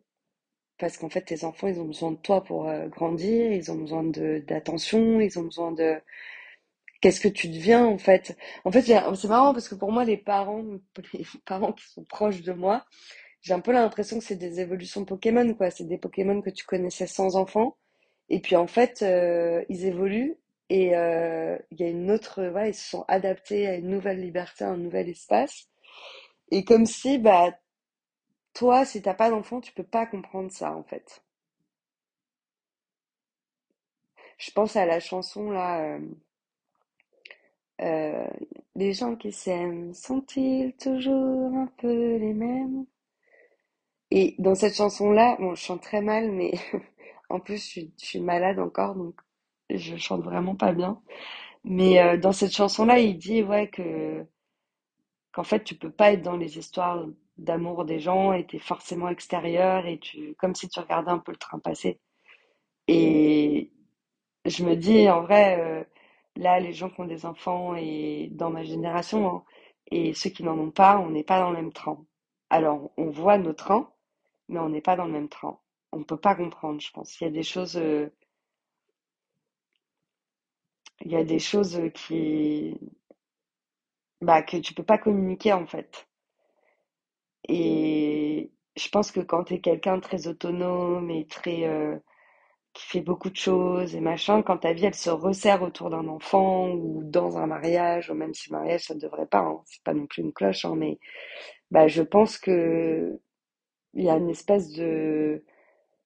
Parce 0.86 0.98
qu'en 0.98 1.08
fait, 1.10 1.22
tes 1.22 1.44
enfants, 1.44 1.68
ils 1.68 1.80
ont 1.80 1.84
besoin 1.86 2.12
de 2.12 2.16
toi 2.18 2.42
pour 2.44 2.68
euh, 2.68 2.88
grandir, 2.88 3.52
ils 3.52 3.70
ont 3.72 3.76
besoin 3.76 4.04
d'attention, 4.04 5.20
ils 5.20 5.38
ont 5.38 5.44
besoin 5.44 5.72
de 5.72 5.96
Qu'est-ce 7.00 7.20
que 7.20 7.28
tu 7.28 7.48
deviens 7.48 7.84
en 7.84 7.98
fait? 7.98 8.36
En 8.64 8.72
fait, 8.72 8.82
c'est 8.82 9.28
marrant 9.28 9.52
parce 9.52 9.68
que 9.68 9.74
pour 9.74 9.92
moi, 9.92 10.04
les 10.04 10.16
parents, 10.16 10.64
les 11.12 11.24
parents 11.44 11.72
qui 11.72 11.84
sont 11.86 12.04
proches 12.04 12.42
de 12.42 12.52
moi, 12.52 12.84
j'ai 13.42 13.54
un 13.54 13.60
peu 13.60 13.72
l'impression 13.72 14.18
que 14.18 14.24
c'est 14.24 14.36
des 14.36 14.60
évolutions 14.60 15.04
Pokémon, 15.04 15.54
quoi. 15.54 15.70
C'est 15.70 15.84
des 15.84 15.98
Pokémon 15.98 16.42
que 16.42 16.50
tu 16.50 16.64
connaissais 16.66 17.06
sans 17.06 17.36
enfant. 17.36 17.76
Et 18.30 18.40
puis 18.40 18.56
en 18.56 18.66
fait, 18.68 19.02
euh, 19.02 19.64
ils 19.70 19.86
évoluent 19.86 20.36
et 20.70 20.96
euh, 20.96 21.58
il 21.72 21.80
y 21.80 21.84
a 21.84 21.88
une 21.90 22.10
autre, 22.10 22.44
voilà, 22.44 22.68
ils 22.68 22.74
se 22.74 22.90
sont 22.90 23.04
adaptés 23.08 23.66
à 23.68 23.76
une 23.76 23.88
nouvelle 23.90 24.20
liberté, 24.20 24.64
à 24.64 24.70
un 24.70 24.78
nouvel 24.78 25.08
espace. 25.10 25.68
Et 26.50 26.64
comme 26.64 26.86
si, 26.86 27.18
bah, 27.18 27.52
toi, 28.54 28.84
si 28.84 29.02
t'as 29.02 29.14
pas 29.14 29.30
d'enfant, 29.30 29.60
tu 29.60 29.72
peux 29.72 29.84
pas 29.84 30.06
comprendre 30.06 30.50
ça, 30.50 30.74
en 30.76 30.84
fait. 30.84 31.22
Je 34.38 34.50
pense 34.50 34.76
à 34.76 34.86
la 34.86 35.00
chanson 35.00 35.50
là, 35.50 35.80
euh, 35.80 36.00
euh, 37.80 38.28
les 38.76 38.92
gens 38.92 39.16
qui 39.16 39.32
s'aiment 39.32 39.92
sont-ils 39.94 40.74
toujours 40.76 41.54
un 41.56 41.66
peu 41.78 42.16
les 42.16 42.32
mêmes? 42.34 42.86
Et 44.10 44.34
dans 44.38 44.54
cette 44.54 44.76
chanson-là, 44.76 45.36
bon, 45.40 45.54
je 45.54 45.62
chante 45.62 45.82
très 45.82 46.00
mal, 46.00 46.30
mais 46.30 46.52
en 47.30 47.40
plus, 47.40 47.56
je 47.74 47.86
suis, 47.96 48.20
malade 48.20 48.58
encore, 48.58 48.94
donc 48.94 49.20
je 49.70 49.96
chante 49.96 50.22
vraiment 50.22 50.54
pas 50.56 50.72
bien. 50.72 51.00
Mais 51.64 52.00
euh, 52.00 52.18
dans 52.18 52.32
cette 52.32 52.52
chanson-là, 52.54 53.00
il 53.00 53.18
dit 53.18 53.42
ouais 53.42 53.68
que 53.68 54.24
qu'en 55.32 55.44
fait, 55.44 55.64
tu 55.64 55.74
peux 55.76 55.90
pas 55.90 56.12
être 56.12 56.22
dans 56.22 56.36
les 56.36 56.58
histoires 56.58 57.06
d'amour 57.38 57.84
des 57.84 58.00
gens 58.00 58.40
t'es 58.44 58.58
forcément 58.58 59.08
extérieur 59.08 59.86
et 59.86 59.98
tu 59.98 60.34
comme 60.36 60.54
si 60.54 60.68
tu 60.68 60.80
regardais 60.80 61.10
un 61.10 61.18
peu 61.18 61.32
le 61.32 61.38
train 61.38 61.58
passer. 61.58 62.00
Et 62.88 63.72
je 64.46 64.64
me 64.64 64.76
dis 64.76 65.08
en 65.10 65.22
vrai, 65.22 65.58
euh, 65.60 65.84
là, 66.36 66.60
les 66.60 66.72
gens 66.72 66.90
qui 66.90 67.00
ont 67.00 67.06
des 67.06 67.26
enfants 67.26 67.74
et 67.76 68.28
dans 68.32 68.50
ma 68.50 68.64
génération 68.64 69.28
hein, 69.38 69.44
et 69.90 70.14
ceux 70.14 70.30
qui 70.30 70.42
n'en 70.44 70.58
ont 70.58 70.70
pas, 70.70 70.98
on 70.98 71.10
n'est 71.10 71.24
pas 71.24 71.40
dans 71.40 71.50
le 71.50 71.56
même 71.58 71.72
train. 71.72 72.04
Alors, 72.50 72.92
on 72.96 73.10
voit 73.10 73.38
nos 73.38 73.52
trains, 73.52 73.90
mais 74.48 74.60
on 74.60 74.68
n'est 74.70 74.80
pas 74.82 74.96
dans 74.96 75.06
le 75.06 75.12
même 75.12 75.28
train. 75.28 75.58
On 75.92 76.02
peut 76.04 76.18
pas 76.18 76.34
comprendre, 76.36 76.80
je 76.80 76.90
pense. 76.92 77.20
Il 77.20 77.24
y 77.24 77.26
a 77.28 77.30
des 77.30 77.42
choses, 77.44 77.76
euh, 77.78 78.10
il 81.04 81.12
y 81.12 81.16
a 81.16 81.22
des 81.22 81.38
choses 81.38 81.80
qui, 81.94 82.76
bah, 84.20 84.42
que 84.42 84.56
tu 84.56 84.74
peux 84.74 84.82
pas 84.82 84.98
communiquer 84.98 85.52
en 85.52 85.66
fait. 85.66 86.08
Et 87.48 88.50
je 88.76 88.88
pense 88.90 89.12
que 89.12 89.20
quand 89.20 89.44
tu 89.44 89.54
es 89.54 89.60
quelqu'un 89.60 89.96
de 89.98 90.02
très 90.02 90.26
autonome 90.28 91.10
et 91.10 91.26
très 91.26 91.64
euh, 91.66 91.96
qui 92.74 92.86
fait 92.88 93.00
beaucoup 93.02 93.30
de 93.30 93.36
choses 93.36 93.94
et 93.94 94.00
machin, 94.00 94.42
quand 94.42 94.58
ta 94.58 94.72
vie 94.72 94.86
elle 94.86 94.94
se 94.94 95.10
resserre 95.10 95.62
autour 95.62 95.90
d'un 95.90 96.08
enfant 96.08 96.70
ou 96.72 97.02
dans 97.04 97.38
un 97.38 97.46
mariage, 97.46 98.10
ou 98.10 98.14
même 98.14 98.34
si 98.34 98.50
le 98.50 98.56
mariage 98.58 98.84
ça 98.86 98.94
ne 98.94 99.00
devrait 99.00 99.26
pas, 99.26 99.40
hein, 99.40 99.60
c'est 99.66 99.82
pas 99.84 99.94
non 99.94 100.06
plus 100.06 100.22
une 100.22 100.32
cloche, 100.32 100.64
hein, 100.64 100.74
mais 100.76 100.98
bah 101.70 101.88
je 101.88 102.02
pense 102.02 102.38
que 102.38 103.20
il 103.94 104.04
y 104.04 104.10
a 104.10 104.16
une 104.16 104.30
espèce 104.30 104.72
de, 104.72 105.44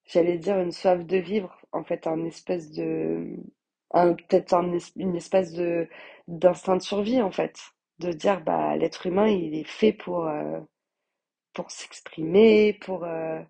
j'allais 0.06 0.38
dire 0.38 0.58
une 0.60 0.72
soif 0.72 1.04
de 1.06 1.16
vivre, 1.18 1.56
en 1.72 1.84
fait, 1.84 2.06
un 2.06 2.24
espèce 2.24 2.70
de, 2.72 3.36
un, 3.92 4.14
peut-être 4.14 4.54
un 4.54 4.72
une 4.96 5.16
espèce 5.16 5.52
de 5.52 5.88
d'instinct 6.28 6.76
de 6.76 6.82
survie 6.82 7.22
en 7.22 7.30
fait, 7.32 7.58
de 8.00 8.12
dire 8.12 8.42
bah 8.44 8.76
l'être 8.76 9.06
humain 9.06 9.28
il 9.28 9.54
est 9.56 9.64
fait 9.68 9.92
pour 9.92 10.26
euh, 10.28 10.60
pour 11.58 11.72
s'exprimer, 11.72 12.72
pour 12.74 13.04
euh, 13.04 13.42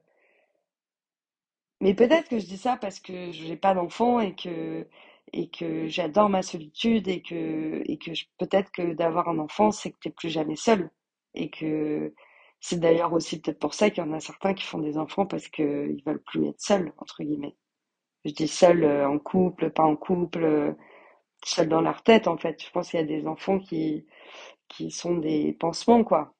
mais 1.80 1.94
peut-être 1.94 2.28
que 2.28 2.38
je 2.38 2.46
dis 2.46 2.56
ça 2.58 2.76
parce 2.76 3.00
que 3.00 3.30
je 3.32 3.44
n'ai 3.46 3.56
pas 3.56 3.74
d'enfant 3.74 4.20
et 4.20 4.34
que 4.34 4.86
et 5.32 5.48
que 5.50 5.86
j'adore 5.88 6.28
ma 6.30 6.42
solitude 6.42 7.06
et 7.08 7.22
que 7.22 7.82
et 7.86 7.98
que 7.98 8.10
peut-être 8.38 8.70
que 8.72 8.94
d'avoir 8.94 9.28
un 9.28 9.38
enfant 9.38 9.70
c'est 9.70 9.92
que 9.92 9.98
t'es 10.00 10.10
plus 10.10 10.30
jamais 10.30 10.56
seul 10.56 10.90
et 11.34 11.50
que 11.50 12.14
c'est 12.60 12.80
d'ailleurs 12.80 13.12
aussi 13.12 13.40
peut-être 13.40 13.58
pour 13.60 13.74
ça 13.74 13.90
qu'il 13.90 14.02
y 14.04 14.06
en 14.06 14.12
a 14.12 14.20
certains 14.20 14.54
qui 14.54 14.64
font 14.64 14.78
des 14.78 14.96
enfants 14.98 15.26
parce 15.26 15.48
que 15.48 15.88
ils 15.92 16.02
veulent 16.04 16.22
plus 16.22 16.46
être 16.48 16.60
seuls 16.60 16.92
entre 16.98 17.22
guillemets. 17.22 17.56
Je 18.24 18.32
dis 18.32 18.48
seul 18.48 18.84
euh, 18.84 19.08
en 19.08 19.18
couple, 19.18 19.70
pas 19.70 19.84
en 19.84 19.96
couple, 19.96 20.44
euh, 20.44 20.72
seul 21.44 21.68
dans 21.68 21.82
leur 21.82 22.02
tête 22.04 22.28
en 22.28 22.38
fait. 22.38 22.62
Je 22.64 22.70
pense 22.72 22.90
qu'il 22.90 23.00
y 23.00 23.04
a 23.04 23.06
des 23.06 23.26
enfants 23.28 23.58
qui 23.60 24.06
qui 24.68 24.90
sont 24.92 25.16
des 25.18 25.54
pansements 25.54 26.04
quoi. 26.04 26.34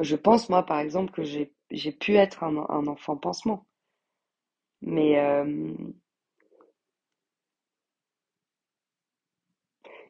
Je 0.00 0.16
pense 0.16 0.50
moi 0.50 0.66
par 0.66 0.80
exemple 0.80 1.12
que 1.12 1.22
j'ai 1.22 1.54
j'ai 1.70 1.92
pu 1.92 2.16
être 2.16 2.44
un, 2.44 2.66
un 2.68 2.86
enfant 2.88 3.16
pansement. 3.16 3.66
Mais, 4.82 5.18
euh, 5.18 5.74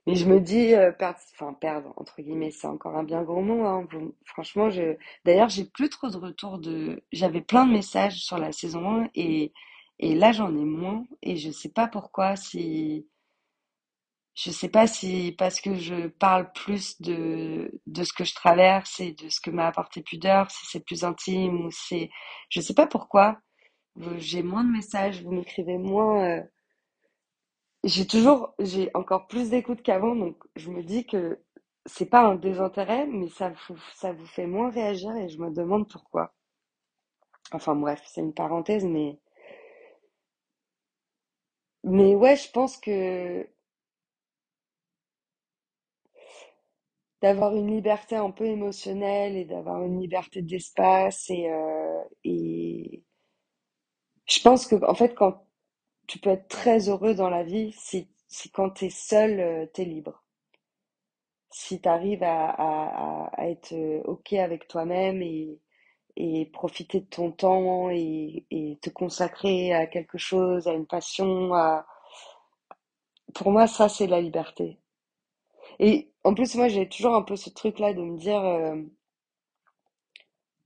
mais 0.07 0.15
je 0.17 0.27
me 0.27 0.41
dis, 0.41 0.75
euh, 0.75 0.91
perdre, 0.93 1.19
enfin 1.35 1.53
perdre, 1.55 1.93
entre 1.97 2.21
guillemets, 2.23 2.51
c'est 2.51 2.67
encore 2.67 2.97
un 2.97 3.05
bien 3.05 3.23
gros 3.23 3.41
mot, 3.43 3.65
hein. 3.65 3.87
Franchement, 4.25 4.71
je, 4.71 4.97
d'ailleurs, 5.25 5.49
j'ai 5.49 5.65
plus 5.65 5.89
trop 5.89 6.09
de 6.09 6.17
retours 6.17 6.59
de, 6.59 7.03
j'avais 7.13 7.41
plein 7.41 7.67
de 7.67 7.73
messages 7.73 8.19
sur 8.25 8.39
la 8.39 8.53
saison 8.53 9.03
1 9.03 9.09
et, 9.15 9.53
et 10.01 10.15
là, 10.15 10.33
j'en 10.33 10.51
ai 10.57 10.65
moins 10.65 11.05
et 11.23 11.37
je 11.37 11.51
sais 11.51 11.69
pas 11.69 11.87
pourquoi, 11.89 12.35
si, 12.37 13.07
je 14.35 14.51
sais 14.51 14.69
pas 14.69 14.87
si 14.87 15.35
parce 15.39 15.61
que 15.61 15.75
je 15.75 16.09
parle 16.09 16.53
plus 16.53 17.01
de, 17.03 17.71
de 17.87 18.05
ce 18.05 18.13
que 18.13 18.25
je 18.25 18.35
traverse 18.35 19.01
et 19.01 19.13
de 19.13 19.29
ce 19.29 19.41
que 19.41 19.51
m'a 19.51 19.67
apporté 19.67 20.03
Pudeur, 20.03 20.51
si 20.51 20.67
c'est 20.67 20.85
plus 20.85 21.05
intime 21.05 21.67
ou 21.67 21.71
c'est, 21.71 22.11
je 22.51 22.61
sais 22.61 22.75
pas 22.75 22.87
pourquoi, 22.87 23.39
j'ai 24.19 24.43
moins 24.43 24.65
de 24.65 24.71
messages, 24.73 25.23
vous 25.23 25.33
m'écrivez 25.33 25.79
moins, 25.79 26.25
euh, 26.25 26.43
J'ai 27.85 28.09
toujours, 28.09 28.57
j'ai 28.59 28.91
encore 28.93 29.29
plus 29.29 29.51
d'écoute 29.51 29.83
qu'avant, 29.83 30.17
donc 30.17 30.37
je 30.57 30.69
me 30.69 30.83
dis 30.83 31.07
que 31.07 31.39
c'est 31.87 32.07
pas 32.11 32.23
un 32.25 32.35
désintérêt, 32.35 33.07
mais 33.07 33.29
ça 33.29 33.51
vous, 33.69 33.79
ça 33.95 34.13
vous 34.13 34.27
fait 34.27 34.49
moins 34.49 34.71
réagir 34.71 35.15
et 35.15 35.29
je 35.29 35.39
me 35.39 35.49
demande 35.49 35.89
pourquoi. 35.89 36.35
Enfin 37.53 37.75
bref, 37.77 38.03
c'est 38.05 38.21
une 38.21 38.35
parenthèse, 38.35 38.85
mais, 38.85 39.19
mais 41.85 42.15
ouais, 42.15 42.37
je 42.37 42.51
pense 42.51 42.77
que 42.77 43.47
d'avoir 47.23 47.57
une 47.57 47.69
liberté 47.75 48.17
un 48.17 48.31
peu 48.31 48.45
émotionnelle 48.47 49.37
et 49.37 49.45
d'avoir 49.47 49.83
une 49.83 50.01
liberté 50.01 50.43
d'espace 50.43 51.31
et, 51.31 51.49
euh, 51.51 52.03
et 52.25 53.03
je 54.27 54.41
pense 54.41 54.67
que 54.67 54.75
en 54.85 54.95
fait 54.97 55.15
quand 55.15 55.47
tu 56.09 56.19
peux 56.21 56.31
être 56.31 56.49
très 56.49 56.89
heureux 56.89 57.15
dans 57.15 57.31
la 57.31 57.45
vie, 57.45 57.73
si, 57.73 58.09
si 58.29 58.51
quand 58.51 58.71
t'es 58.71 58.91
seul, 58.91 59.41
euh, 59.41 59.67
t'es 59.67 59.85
libre. 59.85 60.25
Si 61.51 61.81
t'arrives 61.81 62.25
à, 62.25 62.51
à, 62.51 63.27
à 63.29 63.43
à 63.43 63.49
être 63.49 63.73
euh, 63.75 64.03
OK 64.07 64.33
avec 64.33 64.67
toi-même 64.69 65.23
et 65.23 65.61
et 66.17 66.47
profiter 66.47 67.01
de 67.01 67.07
ton 67.09 67.33
temps 67.33 67.91
et, 67.91 68.47
et 68.53 68.79
te 68.83 68.91
consacrer 68.91 69.75
à 69.75 69.87
quelque 69.89 70.19
chose, 70.19 70.69
à 70.69 70.75
une 70.75 70.87
passion, 70.87 71.55
à... 71.55 71.87
Pour 73.35 73.51
moi, 73.53 73.67
ça, 73.67 73.91
c'est 73.91 74.07
la 74.07 74.23
liberté. 74.23 74.79
Et 75.79 76.11
en 76.25 76.35
plus, 76.35 76.55
moi, 76.57 76.69
j'ai 76.69 76.89
toujours 76.89 77.15
un 77.15 77.23
peu 77.23 77.37
ce 77.37 77.51
truc-là 77.51 77.93
de 77.95 78.03
me 78.03 78.17
dire, 78.19 78.43
euh, 78.45 78.77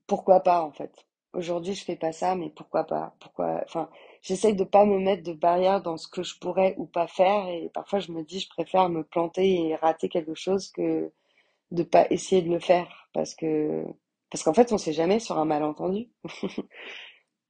pourquoi 0.07 0.41
pas, 0.41 0.63
en 0.63 0.73
fait. 0.73 1.07
Aujourd'hui, 1.33 1.75
je 1.75 1.85
fais 1.85 1.97
pas 1.97 2.13
ça, 2.13 2.35
mais 2.35 2.51
pourquoi 2.51 2.85
pas? 2.85 3.15
Pourquoi... 3.21 3.63
Enfin, 3.65 3.91
j'essaye 4.23 4.55
de 4.55 4.65
pas 4.65 4.85
me 4.87 4.99
mettre 4.99 5.23
de 5.23 5.33
barrière 5.33 5.83
dans 5.83 5.97
ce 5.97 6.09
que 6.09 6.23
je 6.23 6.39
pourrais 6.39 6.75
ou 6.79 6.87
pas 6.87 7.07
faire, 7.07 7.49
et 7.49 7.71
parfois, 7.75 7.99
je 8.01 8.13
me 8.13 8.23
dis, 8.23 8.41
je 8.41 8.49
préfère 8.49 8.89
me 8.89 9.05
planter 9.05 9.69
et 9.69 9.77
rater 9.77 10.09
quelque 10.09 10.35
chose 10.35 10.71
que 10.71 11.13
de 11.73 11.83
pas 11.83 12.07
essayer 12.11 12.43
de 12.43 12.51
le 12.51 12.61
faire, 12.61 13.09
parce 13.13 13.35
que... 13.35 13.85
Parce 14.31 14.43
qu'en 14.45 14.55
fait, 14.55 14.73
on 14.73 14.79
sait 14.79 14.93
jamais 14.93 15.21
sur 15.21 15.39
un 15.39 15.45
malentendu. 15.45 16.09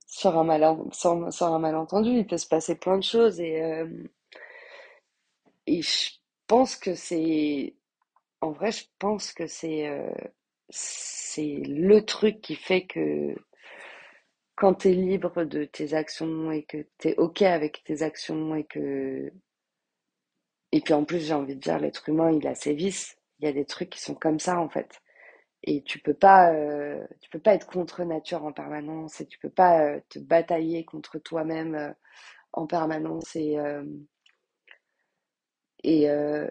Sur 0.08 0.36
un 0.38 0.44
malentendu, 0.44 2.10
il 2.10 2.26
peut 2.26 2.38
se 2.38 2.46
passer 2.46 2.76
plein 2.76 2.96
de 2.96 3.02
choses 3.02 3.40
et, 3.40 3.60
euh, 3.62 3.86
et 5.66 5.82
je 5.82 6.12
pense 6.46 6.76
que 6.76 6.94
c'est, 6.94 7.74
en 8.42 8.52
vrai, 8.52 8.72
je 8.72 8.84
pense 8.98 9.32
que 9.32 9.46
c'est, 9.46 9.88
euh, 9.88 10.10
c'est 10.70 11.62
le 11.66 12.04
truc 12.04 12.40
qui 12.42 12.56
fait 12.56 12.86
que 12.86 13.36
quand 14.56 14.74
tu 14.74 14.88
es 14.88 14.92
libre 14.94 15.44
de 15.44 15.64
tes 15.64 15.94
actions 15.94 16.50
et 16.50 16.64
que 16.64 16.86
tu 16.98 17.08
es 17.08 17.16
OK 17.16 17.42
avec 17.42 17.84
tes 17.84 18.02
actions 18.02 18.54
et 18.56 18.64
que, 18.64 19.32
et 20.72 20.80
puis 20.80 20.94
en 20.94 21.04
plus, 21.04 21.20
j'ai 21.26 21.34
envie 21.34 21.54
de 21.54 21.60
dire, 21.60 21.78
l'être 21.78 22.08
humain, 22.08 22.32
il 22.32 22.46
a 22.46 22.54
ses 22.54 22.74
vices. 22.74 23.16
Il 23.40 23.46
y 23.46 23.48
a 23.48 23.52
des 23.52 23.64
trucs 23.64 23.90
qui 23.90 24.00
sont 24.00 24.14
comme 24.14 24.38
ça, 24.40 24.58
en 24.60 24.68
fait. 24.68 25.00
Et 25.64 25.82
tu 25.84 26.00
peux 26.00 26.14
pas, 26.14 26.52
euh, 26.54 27.06
tu 27.20 27.30
peux 27.30 27.40
pas 27.40 27.54
être 27.54 27.66
contre 27.66 28.04
nature 28.04 28.44
en 28.44 28.52
permanence 28.52 29.20
et 29.20 29.26
tu 29.26 29.38
peux 29.38 29.50
pas 29.50 29.82
euh, 29.84 30.00
te 30.10 30.18
batailler 30.20 30.84
contre 30.84 31.18
toi-même 31.18 31.74
euh, 31.76 31.92
en 32.52 32.66
permanence 32.66 33.36
et, 33.36 33.58
euh, 33.58 33.84
Et, 35.86 36.10
euh, 36.10 36.48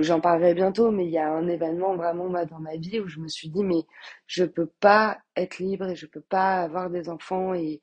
j'en 0.00 0.20
parlerai 0.20 0.54
bientôt, 0.54 0.90
mais 0.90 1.04
il 1.06 1.12
y 1.12 1.18
a 1.18 1.30
un 1.32 1.46
événement 1.46 1.94
vraiment 1.94 2.28
dans 2.28 2.58
ma 2.58 2.76
vie 2.76 2.98
où 2.98 3.06
je 3.06 3.20
me 3.20 3.28
suis 3.28 3.48
dit, 3.48 3.62
mais 3.62 3.84
je 4.26 4.44
peux 4.44 4.66
pas 4.66 5.18
être 5.36 5.60
libre 5.60 5.88
et 5.88 5.94
je 5.94 6.06
peux 6.06 6.20
pas 6.20 6.62
avoir 6.62 6.90
des 6.90 7.08
enfants 7.08 7.54
et, 7.54 7.80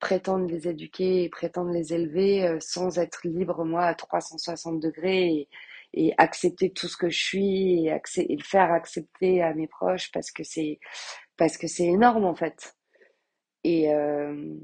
prétendre 0.00 0.46
les 0.46 0.68
éduquer 0.68 1.24
et 1.24 1.28
prétendre 1.28 1.70
les 1.72 1.92
élever 1.92 2.46
euh, 2.46 2.58
sans 2.60 2.98
être 2.98 3.26
libre, 3.26 3.64
moi, 3.64 3.84
à 3.86 3.94
360 3.94 4.80
degrés 4.80 5.48
et, 5.92 6.14
accepter 6.18 6.70
tout 6.70 6.86
ce 6.88 6.96
que 6.96 7.10
je 7.10 7.18
suis 7.18 7.88
et 7.88 8.36
le 8.36 8.42
faire 8.44 8.70
accepter 8.72 9.42
à 9.42 9.54
mes 9.54 9.66
proches 9.66 10.12
parce 10.12 10.30
que 10.30 10.44
c'est 10.44 10.78
parce 11.36 11.56
que 11.58 11.66
c'est 11.66 11.86
énorme 11.86 12.24
en 12.24 12.34
fait. 12.36 12.76
Et, 13.64 13.92
euh, 13.92 14.54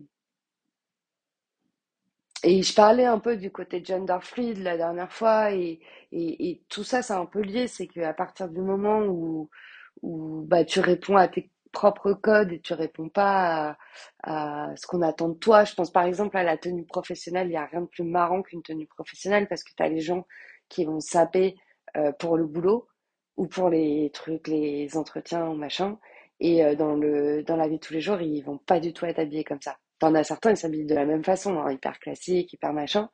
Et 2.45 2.63
je 2.63 2.75
parlais 2.75 3.07
un 3.07 3.19
peu 3.19 3.37
du 3.39 3.51
côté 3.51 3.83
gender 3.83 4.19
fluid 4.21 4.59
la 4.59 4.77
dernière 4.77 5.11
fois 5.11 5.53
et, 5.53 5.81
et, 6.13 6.63
tout 6.69 6.85
ça, 6.85 7.01
c'est 7.03 7.15
un 7.15 7.25
peu 7.27 7.41
lié. 7.41 7.69
C'est 7.69 7.87
qu'à 7.87 8.13
partir 8.13 8.49
du 8.51 8.61
moment 8.61 9.01
où, 9.01 9.49
où 10.03 10.43
bah, 10.47 10.65
tu 10.65 10.81
réponds 10.81 11.17
à 11.17 11.27
tes 11.29 11.51
propres 11.73 12.13
codes 12.13 12.53
et 12.53 12.61
tu 12.61 12.75
réponds 12.75 13.09
pas 13.09 13.79
à, 14.23 14.73
ce 14.77 14.87
qu'on 14.87 15.03
attend 15.03 15.31
de 15.31 15.39
toi. 15.39 15.65
Je 15.65 15.75
pense 15.75 15.91
par 15.91 16.05
exemple 16.05 16.37
à 16.37 16.43
la 16.45 16.59
tenue 16.59 16.85
professionnelle. 16.85 17.47
Il 17.49 17.51
n'y 17.51 17.57
a 17.57 17.67
rien 17.67 17.81
de 17.83 17.87
plus 17.87 18.05
marrant 18.05 18.43
qu'une 18.43 18.63
tenue 18.63 18.87
professionnelle 18.87 19.49
parce 19.49 19.65
que 19.65 19.73
tu 19.77 19.83
as 19.83 19.89
les 19.89 20.01
gens 20.01 20.27
qui 20.69 20.85
vont 20.85 21.01
saper 21.01 21.57
euh, 21.97 22.13
pour 22.13 22.37
le 22.37 22.47
boulot 22.47 22.89
ou 23.37 23.47
pour 23.49 23.71
les 23.71 24.11
trucs, 24.13 24.49
les 24.49 24.97
entretiens 24.99 25.55
machin. 25.55 25.99
Et 26.41 26.65
euh, 26.65 26.75
dans 26.77 26.95
le, 26.95 27.43
dans 27.45 27.57
la 27.57 27.69
vie 27.69 27.77
de 27.77 27.81
tous 27.81 27.95
les 27.95 28.01
jours, 28.03 28.21
ils 28.21 28.43
vont 28.43 28.59
pas 28.59 28.81
du 28.81 28.93
tout 28.93 29.07
être 29.07 29.19
habillés 29.19 29.45
comme 29.45 29.63
ça. 29.63 29.79
T'en 30.05 30.15
as 30.17 30.25
certains, 30.25 30.51
ils 30.51 30.57
s'habillent 30.59 30.85
de 30.85 30.95
la 30.95 31.07
même 31.07 31.25
façon, 31.25 31.59
hein, 31.61 31.73
hyper 31.73 31.99
classique, 31.99 32.53
hyper 32.53 32.75
machin. 32.75 33.09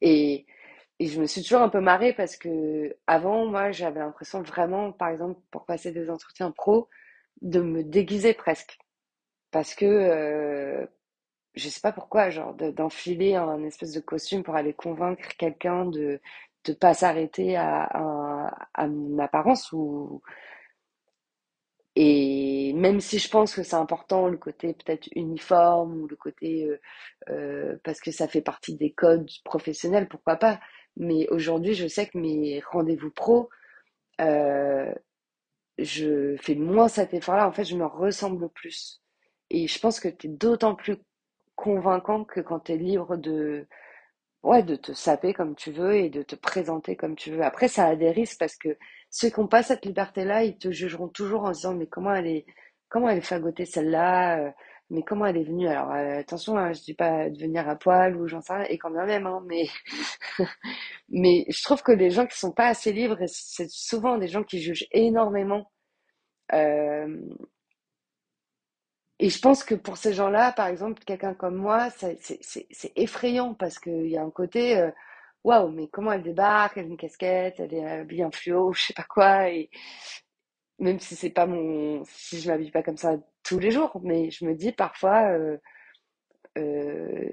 Et, 0.00 0.46
je 1.00 1.20
me 1.20 1.26
suis 1.26 1.42
toujours 1.42 1.60
un 1.62 1.68
peu 1.68 1.80
marrée 1.80 2.14
parce 2.14 2.36
que 2.38 2.96
avant, 3.06 3.46
moi, 3.46 3.72
j'avais 3.72 4.00
l'impression 4.00 4.42
vraiment, 4.42 4.92
par 4.92 5.10
exemple, 5.10 5.38
pour 5.50 5.66
passer 5.66 5.92
des 5.92 6.08
entretiens 6.10 6.50
pro, 6.50 6.88
de 7.42 7.60
me 7.60 7.84
déguiser 7.84 8.32
presque. 8.34 8.78
Parce 9.52 9.74
que, 9.74 9.86
euh, 9.86 10.86
je 11.54 11.68
sais 11.68 11.80
pas 11.82 11.92
pourquoi, 11.92 12.30
genre 12.30 12.54
de- 12.54 12.70
d'enfiler 12.72 13.36
un 13.36 13.64
espèce 13.64 13.92
de 13.92 14.00
costume 14.00 14.42
pour 14.44 14.56
aller 14.56 14.74
convaincre 14.74 15.36
quelqu'un 15.38 15.86
de 15.86 16.20
de 16.66 16.74
pas 16.74 16.94
s'arrêter 16.94 17.56
à, 17.56 17.84
à, 17.84 18.68
à 18.74 18.86
mon 18.88 19.18
apparence 19.20 19.72
ou 19.72 20.22
et 21.96 22.41
même 22.82 23.00
si 23.00 23.20
je 23.20 23.28
pense 23.28 23.54
que 23.54 23.62
c'est 23.62 23.76
important 23.76 24.26
le 24.28 24.36
côté 24.36 24.74
peut-être 24.74 25.08
uniforme 25.14 26.02
ou 26.02 26.08
le 26.08 26.16
côté 26.16 26.64
euh, 26.64 26.80
euh, 27.30 27.76
parce 27.84 28.00
que 28.00 28.10
ça 28.10 28.26
fait 28.26 28.42
partie 28.42 28.74
des 28.74 28.92
codes 28.92 29.30
professionnels, 29.44 30.08
pourquoi 30.08 30.36
pas. 30.36 30.58
Mais 30.96 31.28
aujourd'hui, 31.28 31.74
je 31.74 31.86
sais 31.86 32.08
que 32.08 32.18
mes 32.18 32.60
rendez-vous 32.72 33.12
pro, 33.12 33.48
euh, 34.20 34.92
je 35.78 36.36
fais 36.38 36.56
moins 36.56 36.88
cet 36.88 37.14
effort-là. 37.14 37.46
En 37.46 37.52
fait, 37.52 37.64
je 37.64 37.76
me 37.76 37.86
ressemble 37.86 38.48
plus. 38.50 39.00
Et 39.50 39.68
je 39.68 39.78
pense 39.78 40.00
que 40.00 40.08
tu 40.08 40.26
es 40.26 40.30
d'autant 40.30 40.74
plus 40.74 40.96
convaincant 41.54 42.24
que 42.24 42.40
quand 42.40 42.60
tu 42.60 42.72
es 42.72 42.76
libre 42.76 43.16
de, 43.16 43.68
ouais, 44.42 44.64
de 44.64 44.76
te 44.76 44.92
saper 44.92 45.34
comme 45.34 45.54
tu 45.54 45.70
veux 45.70 45.94
et 45.94 46.10
de 46.10 46.22
te 46.22 46.34
présenter 46.34 46.96
comme 46.96 47.14
tu 47.16 47.30
veux. 47.30 47.42
Après, 47.44 47.68
ça 47.68 47.86
a 47.86 47.96
des 47.96 48.10
risques 48.10 48.38
parce 48.40 48.56
que 48.56 48.76
ceux 49.10 49.30
qui 49.30 49.40
n'ont 49.40 49.46
pas 49.46 49.62
cette 49.62 49.84
liberté-là, 49.86 50.44
ils 50.44 50.58
te 50.58 50.72
jugeront 50.72 51.08
toujours 51.08 51.44
en 51.44 51.54
se 51.54 51.60
disant, 51.60 51.74
mais 51.74 51.86
comment 51.86 52.14
elle 52.14 52.26
est, 52.26 52.46
comment 52.92 53.08
elle 53.08 53.18
est 53.18 53.20
fagotée 53.22 53.64
celle-là, 53.64 54.38
euh, 54.38 54.50
mais 54.90 55.02
comment 55.02 55.24
elle 55.26 55.38
est 55.38 55.44
venue? 55.44 55.66
Alors, 55.66 55.92
euh, 55.92 56.18
attention, 56.20 56.58
hein, 56.58 56.72
je 56.74 56.82
dis 56.82 56.94
pas 56.94 57.30
de 57.30 57.38
venir 57.38 57.66
à 57.68 57.74
poil 57.76 58.14
ou 58.16 58.28
j'en 58.28 58.42
sais 58.42 58.52
rien, 58.52 58.64
et 58.68 58.76
quand 58.78 58.90
bien 58.90 59.06
même, 59.06 59.26
hein, 59.26 59.42
mais, 59.46 59.66
je 61.48 61.62
trouve 61.64 61.82
que 61.82 61.92
les 61.92 62.10
gens 62.10 62.26
qui 62.26 62.38
sont 62.38 62.52
pas 62.52 62.66
assez 62.68 62.92
libres, 62.92 63.16
c'est 63.26 63.70
souvent 63.70 64.18
des 64.18 64.28
gens 64.28 64.44
qui 64.44 64.60
jugent 64.60 64.86
énormément. 64.92 65.70
Euh, 66.52 67.16
et 69.18 69.30
je 69.30 69.38
pense 69.38 69.64
que 69.64 69.74
pour 69.74 69.96
ces 69.96 70.12
gens-là, 70.12 70.52
par 70.52 70.66
exemple, 70.66 71.02
quelqu'un 71.04 71.32
comme 71.34 71.56
moi, 71.56 71.88
c'est 71.90 72.18
effrayant 72.96 73.54
parce 73.54 73.78
qu'il 73.78 74.08
y 74.08 74.16
a 74.18 74.22
un 74.22 74.30
côté, 74.30 74.90
waouh, 75.44 75.70
mais 75.70 75.88
comment 75.88 76.12
elle 76.12 76.22
débarque, 76.24 76.76
elle 76.76 76.86
a 76.86 76.88
une 76.88 76.96
casquette, 76.96 77.60
elle 77.60 77.72
est 77.74 77.86
habillée 77.86 78.24
en 78.24 78.30
fluo, 78.32 78.72
je 78.74 78.82
sais 78.86 78.94
pas 78.94 79.04
quoi, 79.04 79.48
même 80.82 81.00
si 81.00 81.16
c'est 81.16 81.30
pas 81.30 81.46
mon, 81.46 82.04
si 82.06 82.40
je 82.40 82.50
m'habille 82.50 82.72
pas 82.72 82.82
comme 82.82 82.96
ça 82.96 83.16
tous 83.44 83.58
les 83.58 83.70
jours, 83.70 84.00
mais 84.02 84.30
je 84.30 84.44
me 84.44 84.54
dis 84.54 84.72
parfois, 84.72 85.28
euh, 85.30 85.56
euh, 86.58 87.30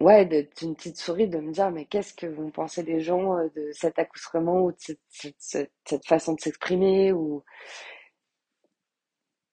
ouais, 0.00 0.24
d'être 0.26 0.62
une 0.62 0.76
petite 0.76 0.96
souris, 0.98 1.28
de 1.28 1.38
me 1.38 1.52
dire, 1.52 1.70
mais 1.72 1.86
qu'est-ce 1.86 2.14
que 2.14 2.26
vont 2.26 2.50
penser 2.50 2.82
les 2.84 3.00
gens 3.00 3.36
euh, 3.36 3.48
de 3.56 3.70
cet 3.72 3.98
accoutrement 3.98 4.62
ou 4.62 4.72
de 4.72 4.76
cette, 5.38 6.06
façon 6.06 6.34
de 6.34 6.40
s'exprimer 6.40 7.12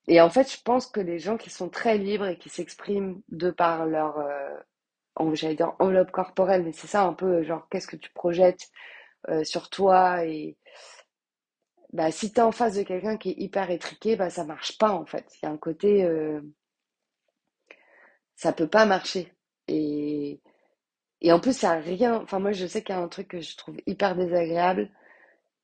Et 0.08 0.22
en 0.22 0.29
fait, 0.29 0.51
je 0.51 0.62
pense 0.62 0.86
que 0.88 1.00
les 1.01 1.20
gens 1.20 1.38
qui 1.38 1.50
sont 1.50 1.70
très 1.70 1.98
libres 1.98 2.27
et 2.27 2.38
qui 2.38 2.50
s'expriment 2.50 3.22
de 3.29 3.50
par 3.51 3.86
leur, 3.88 4.24
j'allais 5.34 5.55
dire 5.55 5.74
enveloppe 5.79 6.12
corporelle, 6.12 6.63
mais 6.63 6.74
c'est 6.74 6.88
ça 6.88 7.03
un 7.03 7.13
peu, 7.13 7.43
genre, 7.43 7.67
qu'est-ce 7.70 7.88
que 7.88 7.96
tu 7.98 8.12
projettes 8.12 8.70
sur 9.43 9.70
toi 9.70 10.25
et 10.25 10.58
bah, 11.93 12.12
si 12.12 12.31
t'es 12.33 12.41
en 12.41 12.51
face 12.51 12.75
de 12.75 12.83
quelqu'un 12.83 13.17
qui 13.17 13.31
est 13.31 13.39
hyper 13.39 13.69
étriqué, 13.71 14.15
bah, 14.15 14.29
ça 14.29 14.45
marche 14.45 14.77
pas 14.77 14.91
en 14.91 15.05
fait. 15.05 15.25
Il 15.41 15.45
y 15.45 15.50
a 15.50 15.51
un 15.51 15.57
côté, 15.57 16.03
euh, 16.05 16.41
ça 18.36 18.53
peut 18.53 18.67
pas 18.67 18.86
marcher. 18.86 19.33
Et, 19.67 20.41
et 21.21 21.32
en 21.32 21.39
plus, 21.39 21.58
ça 21.58 21.73
a 21.73 21.75
rien, 21.80 22.15
enfin, 22.21 22.39
moi, 22.39 22.51
je 22.54 22.65
sais 22.67 22.84
qu'il 22.84 22.95
y 22.95 22.99
a 22.99 23.01
un 23.01 23.08
truc 23.08 23.30
que 23.30 23.41
je 23.41 23.58
trouve 23.58 23.77
hyper 23.88 24.15
désagréable. 24.15 24.89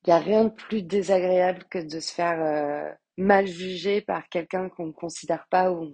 Il 0.05 0.11
y 0.11 0.13
a 0.13 0.19
rien 0.19 0.45
de 0.45 0.49
plus 0.51 0.83
désagréable 0.83 1.65
que 1.71 1.79
de 1.79 1.99
se 1.99 2.13
faire 2.13 2.41
euh, 2.41 2.93
mal 3.17 3.47
juger 3.47 4.01
par 4.01 4.29
quelqu'un 4.29 4.69
qu'on 4.69 4.87
ne 4.87 4.93
considère 4.93 5.47
pas 5.51 5.71
ou 5.71 5.93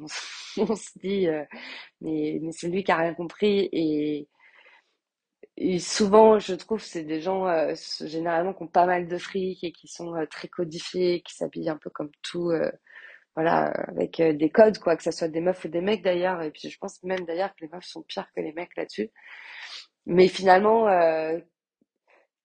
on, 0.57 0.63
on 0.71 0.75
se 0.75 0.99
dit. 0.99 1.27
euh, 1.29 1.45
mais, 2.01 2.39
mais 2.41 2.51
c'est 2.53 2.69
lui 2.69 2.83
qui 2.83 2.91
a 2.91 2.97
rien 2.97 3.13
compris 3.15 3.69
et, 3.73 4.29
et 5.57 5.79
souvent 5.79 6.39
je 6.39 6.55
trouve 6.55 6.81
c'est 6.81 7.03
des 7.03 7.21
gens 7.21 7.47
euh, 7.47 7.75
généralement 8.01 8.53
qui 8.53 8.63
ont 8.63 8.67
pas 8.67 8.85
mal 8.85 9.07
de 9.07 9.17
fric 9.17 9.63
et 9.63 9.71
qui 9.71 9.87
sont 9.87 10.15
euh, 10.15 10.25
très 10.25 10.47
codifiés 10.47 11.21
qui 11.21 11.35
s'habillent 11.35 11.69
un 11.69 11.77
peu 11.77 11.89
comme 11.91 12.09
tout 12.23 12.49
euh, 12.49 12.71
voilà 13.35 13.67
avec 13.87 14.21
des 14.21 14.49
codes 14.51 14.79
quoi 14.79 14.95
que 14.97 15.03
ça 15.03 15.11
soit 15.11 15.27
des 15.27 15.41
meufs 15.41 15.63
ou 15.65 15.67
des 15.69 15.81
mecs 15.81 16.03
d'ailleurs. 16.03 16.41
Et 16.43 16.51
puis 16.51 16.69
je 16.69 16.77
pense 16.79 17.01
même 17.03 17.25
d'ailleurs 17.25 17.49
que 17.55 17.65
les 17.65 17.69
meufs 17.69 17.85
sont 17.85 18.03
pires 18.03 18.27
que 18.35 18.41
les 18.41 18.53
mecs 18.53 18.75
là-dessus. 18.77 19.11
Mais 20.05 20.27
finalement 20.27 20.87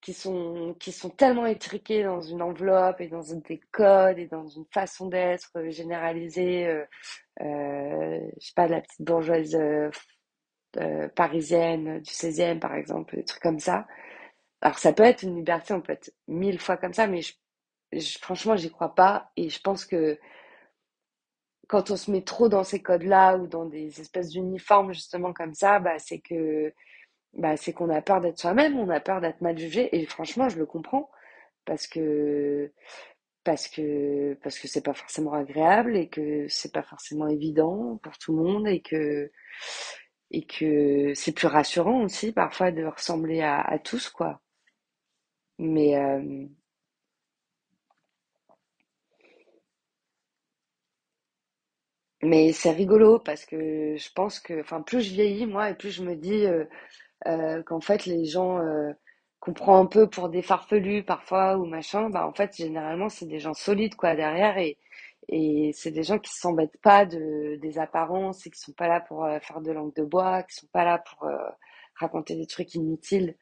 qui 0.01 0.14
sont 0.14 0.75
qui 0.81 0.92
sont 0.92 1.11
tellement 1.11 1.47
étriqués 1.47 2.05
dans 2.05 2.21
une 2.23 2.42
enveloppe 2.42 3.01
et 3.01 3.09
dans 3.09 3.23
des 3.49 3.61
codes 3.73 4.18
et 4.18 4.29
dans 4.29 4.47
une 4.49 4.64
façon 4.73 5.09
d'être 5.09 5.51
généralisée 5.68 6.85
je 7.40 8.31
sais 8.40 8.53
pas 8.57 8.68
la 8.68 8.81
petite 8.81 9.03
bourgeoise 9.03 9.57
euh, 10.76 11.04
euh, 11.07 11.09
parisienne 11.09 12.00
du 12.00 12.12
16e 12.12 12.61
par 12.61 12.74
exemple, 12.74 13.16
des 13.16 13.24
trucs 13.24 13.42
comme 13.42 13.61
ça. 13.61 13.87
Alors 14.62 14.78
ça 14.78 14.92
peut 14.92 15.04
être 15.04 15.22
une 15.24 15.37
liberté, 15.37 15.74
on 15.74 15.81
peut 15.83 15.92
être 15.92 16.12
mille 16.28 16.61
fois 16.61 16.76
comme 16.76 16.94
ça, 16.94 17.07
mais 17.07 17.22
je- 17.22 18.18
franchement 18.20 18.57
j'y 18.57 18.70
crois 18.70 18.94
pas 18.94 19.31
et 19.37 19.50
je 19.50 19.61
pense 19.61 19.87
que 19.87 20.18
quand 21.68 21.90
on 21.90 21.96
se 21.96 22.11
met 22.11 22.22
trop 22.22 22.48
dans 22.48 22.64
ces 22.64 22.81
codes-là 22.83 23.37
ou 23.37 23.46
dans 23.46 23.66
des 23.66 24.00
espèces 24.00 24.31
d'uniformes 24.31 24.92
justement 24.92 25.33
comme 25.33 25.54
ça, 25.54 25.78
bah 25.81 25.98
c'est 25.98 26.20
que 26.20 26.72
bah 27.35 27.57
c'est 27.57 27.72
qu'on 27.74 27.90
a 27.90 28.02
peur 28.02 28.20
d'être 28.20 28.38
soi-même, 28.40 28.78
on 28.78 28.90
a 28.90 29.00
peur 29.00 29.20
d'être 29.20 29.42
mal 29.42 29.59
jugé 29.59 29.96
et 29.96 30.07
franchement 30.07 30.48
je 30.48 30.59
le 30.59 30.66
comprends 30.66 31.11
parce 31.66 31.87
que 31.88 32.72
parce 33.44 33.68
que 33.68 34.35
parce 34.42 34.59
que 34.59 34.68
c'est 34.68 34.85
pas 34.85 34.94
forcément 34.94 35.35
agréable 35.35 35.96
et 35.96 36.09
que 36.09 36.48
c'est 36.48 36.72
pas 36.72 36.83
forcément 36.85 37.28
évident 37.28 37.98
pour 38.02 38.18
tout 38.18 38.37
le 38.37 38.42
monde 38.44 38.68
et 38.68 38.83
que 38.83 39.31
et 40.31 40.45
que 40.47 41.12
c'est 41.14 41.33
plus 41.33 41.47
rassurant 41.49 42.03
aussi 42.05 42.33
parfois 42.33 42.71
de 42.73 42.85
ressembler 42.85 43.43
à, 43.43 43.79
tous 43.85 44.09
quoi. 44.11 44.41
Mais 45.59 45.97
euh, 45.97 46.47
mais 52.23 52.53
c'est 52.53 52.71
rigolo 52.73 53.19
parce 53.19 53.45
que 53.45 53.97
je 53.97 54.09
pense 54.14 54.41
que 54.41 54.61
enfin 54.61 54.83
plus 54.83 55.03
je 55.03 55.12
vieillis 55.12 55.47
moi 55.47 55.71
et 55.71 55.75
plus 55.75 55.91
je 55.91 56.03
me 56.03 56.17
dis 56.17 56.47
euh, 56.47 56.64
euh, 57.27 57.62
qu'en 57.64 57.81
fait 57.81 58.07
les 58.07 58.25
gens 58.27 58.59
euh, 58.61 58.93
qu'on 59.41 59.55
prend 59.55 59.81
un 59.81 59.87
peu 59.87 60.09
pour 60.09 60.29
des 60.31 60.43
farfelus 60.43 61.05
parfois 61.05 61.59
ou 61.59 61.67
machin, 61.67 62.11
bah 62.11 62.27
en 62.27 62.33
fait 62.35 62.57
généralement 62.57 63.09
c'est 63.11 63.27
des 63.27 63.41
gens 63.41 63.55
solides 63.55 63.97
quoi 63.97 64.17
derrière 64.17 64.59
et 64.59 64.79
et 65.29 65.73
c'est 65.75 65.91
des 65.91 66.03
gens 66.03 66.19
qui 66.19 66.33
s'embêtent 66.33 66.81
pas 66.83 67.05
de 67.07 67.57
des 67.57 67.79
apparences 67.79 68.47
et 68.47 68.51
qui 68.51 68.59
sont 68.61 68.73
pas 68.73 68.88
là 68.88 69.01
pour 69.01 69.25
euh, 69.25 69.38
faire 69.41 69.61
de 69.61 69.71
langue 69.73 69.95
de 69.95 70.05
bois, 70.05 70.43
qui 70.45 70.57
sont 70.57 70.69
pas 70.73 70.85
là 70.85 70.99
pour 70.99 71.25
euh, 71.29 71.37
raconter 71.97 72.35
des 72.37 72.47
trucs 72.47 72.75
inutiles. 72.75 73.37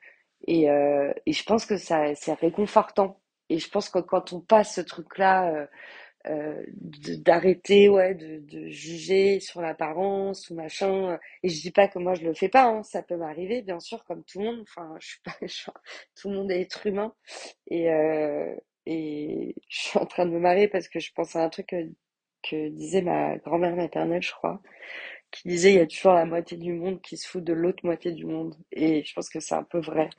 Et 0.46 0.70
euh, 0.70 1.12
et 1.26 1.32
je 1.32 1.44
pense 1.44 1.66
que 1.66 1.76
ça 1.76 2.14
c'est 2.14 2.34
réconfortant. 2.34 3.20
Et 3.48 3.58
je 3.58 3.70
pense 3.70 3.88
que 3.88 4.00
quand 4.00 4.32
on 4.32 4.40
passe 4.40 4.74
ce 4.74 4.80
truc-là 4.80 5.68
d'arrêter 7.18 7.88
ouais 7.88 8.14
de, 8.14 8.40
de 8.40 8.68
juger 8.68 9.38
sur 9.38 9.60
l'apparence 9.60 10.50
ou 10.50 10.54
machin 10.56 11.18
et 11.44 11.48
je 11.48 11.60
dis 11.60 11.70
pas 11.70 11.86
que 11.86 12.00
moi 12.00 12.14
je 12.14 12.24
le 12.24 12.34
fais 12.34 12.48
pas 12.48 12.64
hein, 12.64 12.82
ça 12.82 13.02
peut 13.02 13.16
m'arriver 13.16 13.62
bien 13.62 13.78
sûr 13.78 14.04
comme 14.04 14.24
tout 14.24 14.40
le 14.40 14.46
monde. 14.46 14.60
Enfin 14.62 14.92
je 15.00 15.06
suis 15.08 15.20
pas 15.22 15.36
tout 16.20 16.28
le 16.28 16.34
monde 16.36 16.50
est 16.50 16.62
être 16.62 16.86
humain 16.86 17.14
et 18.86 19.54
je 19.68 19.80
suis 19.80 19.98
en 19.98 20.06
train 20.06 20.26
de 20.26 20.30
me 20.32 20.40
marrer 20.40 20.68
parce 20.68 20.88
que 20.88 21.00
je 21.00 21.12
pense 21.14 21.36
à 21.36 21.44
un 21.44 21.48
truc 21.50 21.68
que, 21.68 22.68
disait 22.70 23.02
ma 23.02 23.36
grand-mère 23.38 23.76
maternelle 23.76 24.22
je 24.22 24.32
crois 24.32 24.60
qui 25.32 25.48
disait 25.48 25.72
il 25.72 25.76
y 25.76 25.80
a 25.80 25.86
toujours 25.86 26.14
la 26.14 26.24
moitié 26.26 26.56
du 26.56 26.72
monde 26.74 27.00
qui 27.02 27.16
se 27.16 27.28
fout 27.28 27.42
de 27.44 27.52
l'autre 27.52 27.84
moitié 27.84 28.12
du 28.12 28.26
monde 28.26 28.56
et 28.72 29.04
je 29.04 29.12
pense 29.14 29.28
que 29.30 29.40
c'est 29.40 29.54
un 29.56 29.64
peu 29.64 29.80
vrai 29.80 30.10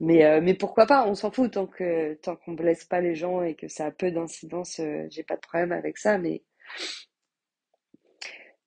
mais, 0.00 0.24
euh, 0.24 0.40
mais 0.42 0.54
pourquoi 0.54 0.86
pas, 0.86 1.06
on 1.06 1.14
s'en 1.14 1.30
fout 1.30 1.52
tant 1.52 1.66
que 1.66 2.14
tant 2.14 2.36
qu'on 2.36 2.52
blesse 2.52 2.84
pas 2.84 3.00
les 3.00 3.14
gens 3.14 3.42
et 3.42 3.54
que 3.54 3.68
ça 3.68 3.86
a 3.86 3.90
peu 3.90 4.10
d'incidence, 4.10 4.80
euh, 4.80 5.06
j'ai 5.10 5.22
pas 5.22 5.36
de 5.36 5.40
problème 5.40 5.72
avec 5.72 5.96
ça. 5.98 6.18
Mais, 6.18 6.42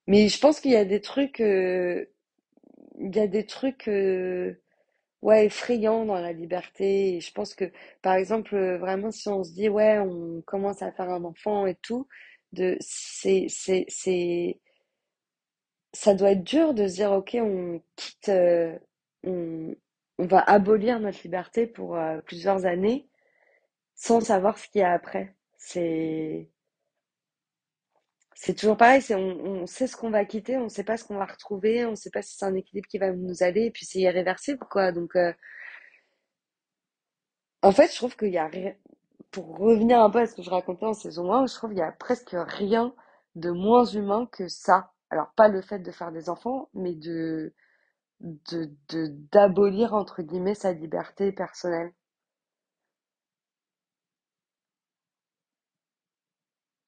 mais 0.06 0.28
je 0.28 0.38
pense 0.40 0.60
qu'il 0.60 0.72
y 0.72 0.76
a 0.76 0.84
des 0.84 1.00
trucs, 1.00 1.40
euh, 1.40 2.06
il 2.98 3.14
y 3.14 3.20
a 3.20 3.26
des 3.26 3.46
trucs, 3.46 3.88
ouais, 5.22 5.46
effrayants 5.46 6.04
dans 6.06 6.20
la 6.20 6.32
liberté. 6.32 7.20
Je 7.20 7.32
pense 7.32 7.54
que, 7.54 7.70
par 8.02 8.14
exemple, 8.14 8.54
euh, 8.54 8.78
vraiment, 8.78 9.10
si 9.10 9.28
on 9.28 9.44
se 9.44 9.52
dit, 9.52 9.68
ouais, 9.68 9.98
on 9.98 10.42
commence 10.42 10.82
à 10.82 10.92
faire 10.92 11.10
un 11.10 11.24
enfant 11.24 11.66
et 11.66 11.76
tout, 11.76 12.08
de, 12.52 12.76
c'est, 12.80 13.46
c'est, 13.48 13.84
c'est, 13.88 14.60
ça 15.92 16.14
doit 16.14 16.32
être 16.32 16.44
dur 16.44 16.74
de 16.74 16.86
se 16.86 16.94
dire, 16.94 17.12
ok, 17.12 17.36
on 17.40 17.82
quitte, 17.96 18.28
euh, 18.28 18.78
on, 19.24 19.74
on 20.18 20.26
va 20.26 20.40
abolir 20.40 21.00
notre 21.00 21.20
liberté 21.24 21.66
pour 21.66 21.96
euh, 21.96 22.20
plusieurs 22.22 22.64
années 22.66 23.08
sans 23.96 24.20
savoir 24.20 24.58
ce 24.58 24.68
qu'il 24.68 24.80
y 24.82 24.84
a 24.84 24.92
après. 24.92 25.36
C'est 25.58 26.50
c'est 28.42 28.54
toujours 28.54 28.76
pareil, 28.76 29.02
c'est 29.02 29.14
on, 29.14 29.62
on 29.62 29.66
sait 29.66 29.86
ce 29.86 29.96
qu'on 29.96 30.10
va 30.10 30.24
quitter, 30.24 30.56
on 30.58 30.68
sait 30.68 30.84
pas 30.84 30.96
ce 30.96 31.04
qu'on 31.04 31.18
va 31.18 31.26
retrouver, 31.26 31.84
on 31.86 31.94
sait 31.96 32.10
pas 32.10 32.22
si 32.22 32.36
c'est 32.36 32.44
un 32.46 32.54
équilibre 32.54 32.88
qui 32.88 32.98
va 32.98 33.12
nous 33.12 33.42
aller, 33.42 33.64
et 33.66 33.70
puis 33.70 33.84
c'est 33.86 34.00
irréversible, 34.00 34.64
quoi. 34.70 34.92
Donc, 34.92 35.16
euh, 35.16 35.32
en 37.62 37.72
fait, 37.72 37.90
je 37.90 37.96
trouve 37.96 38.16
qu'il 38.16 38.28
y 38.32 38.38
a 38.38 38.46
rien, 38.46 38.74
pour 39.30 39.58
revenir 39.58 40.00
un 40.00 40.10
peu 40.10 40.20
à 40.20 40.26
ce 40.26 40.34
que 40.34 40.42
je 40.42 40.50
racontais 40.50 40.86
en 40.86 40.94
saison 40.94 41.32
1, 41.32 41.46
je 41.46 41.54
trouve 41.54 41.70
qu'il 41.70 41.78
y 41.80 41.82
a 41.82 41.92
presque 41.92 42.34
rien 42.34 42.94
de 43.36 43.50
moins 43.50 43.84
humain 43.86 44.28
que 44.32 44.48
ça. 44.48 44.92
Alors, 45.10 45.32
pas 45.36 45.48
le 45.48 45.62
fait 45.62 45.80
de 45.80 45.90
faire 45.92 46.12
des 46.12 46.28
enfants, 46.30 46.68
mais 46.74 46.94
de, 46.94 47.54
de, 48.20 48.70
de, 48.90 49.08
d'abolir, 49.32 49.94
entre 49.94 50.22
guillemets, 50.22 50.54
sa 50.56 50.72
liberté 50.72 51.32
personnelle. 51.32 51.92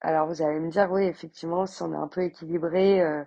Alors, 0.03 0.27
vous 0.29 0.43
allez 0.43 0.61
me 0.61 0.71
dire, 0.71 0.89
oui, 0.93 1.05
effectivement, 1.05 1.65
si 1.67 1.83
on 1.83 1.93
est 1.95 1.97
un 1.97 2.09
peu 2.09 2.23
équilibré, 2.25 3.01
euh, 3.01 3.25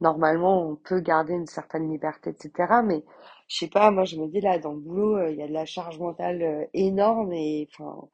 normalement, 0.00 0.62
on 0.68 0.76
peut 0.76 1.00
garder 1.00 1.34
une 1.34 1.46
certaine 1.46 1.90
liberté, 1.90 2.30
etc. 2.30 2.82
Mais, 2.82 3.04
je 3.48 3.58
sais 3.58 3.68
pas, 3.68 3.90
moi, 3.90 4.04
je 4.04 4.16
me 4.18 4.28
dis, 4.28 4.40
là, 4.40 4.58
dans 4.58 4.72
le 4.72 4.80
boulot, 4.80 5.16
euh, 5.18 5.30
il 5.30 5.38
y 5.38 5.42
a 5.42 5.48
de 5.48 5.52
la 5.52 5.66
charge 5.66 5.98
mentale 5.98 6.42
euh, 6.42 6.66
énorme 6.74 7.32
et, 7.34 7.68
enfin, 7.72 8.08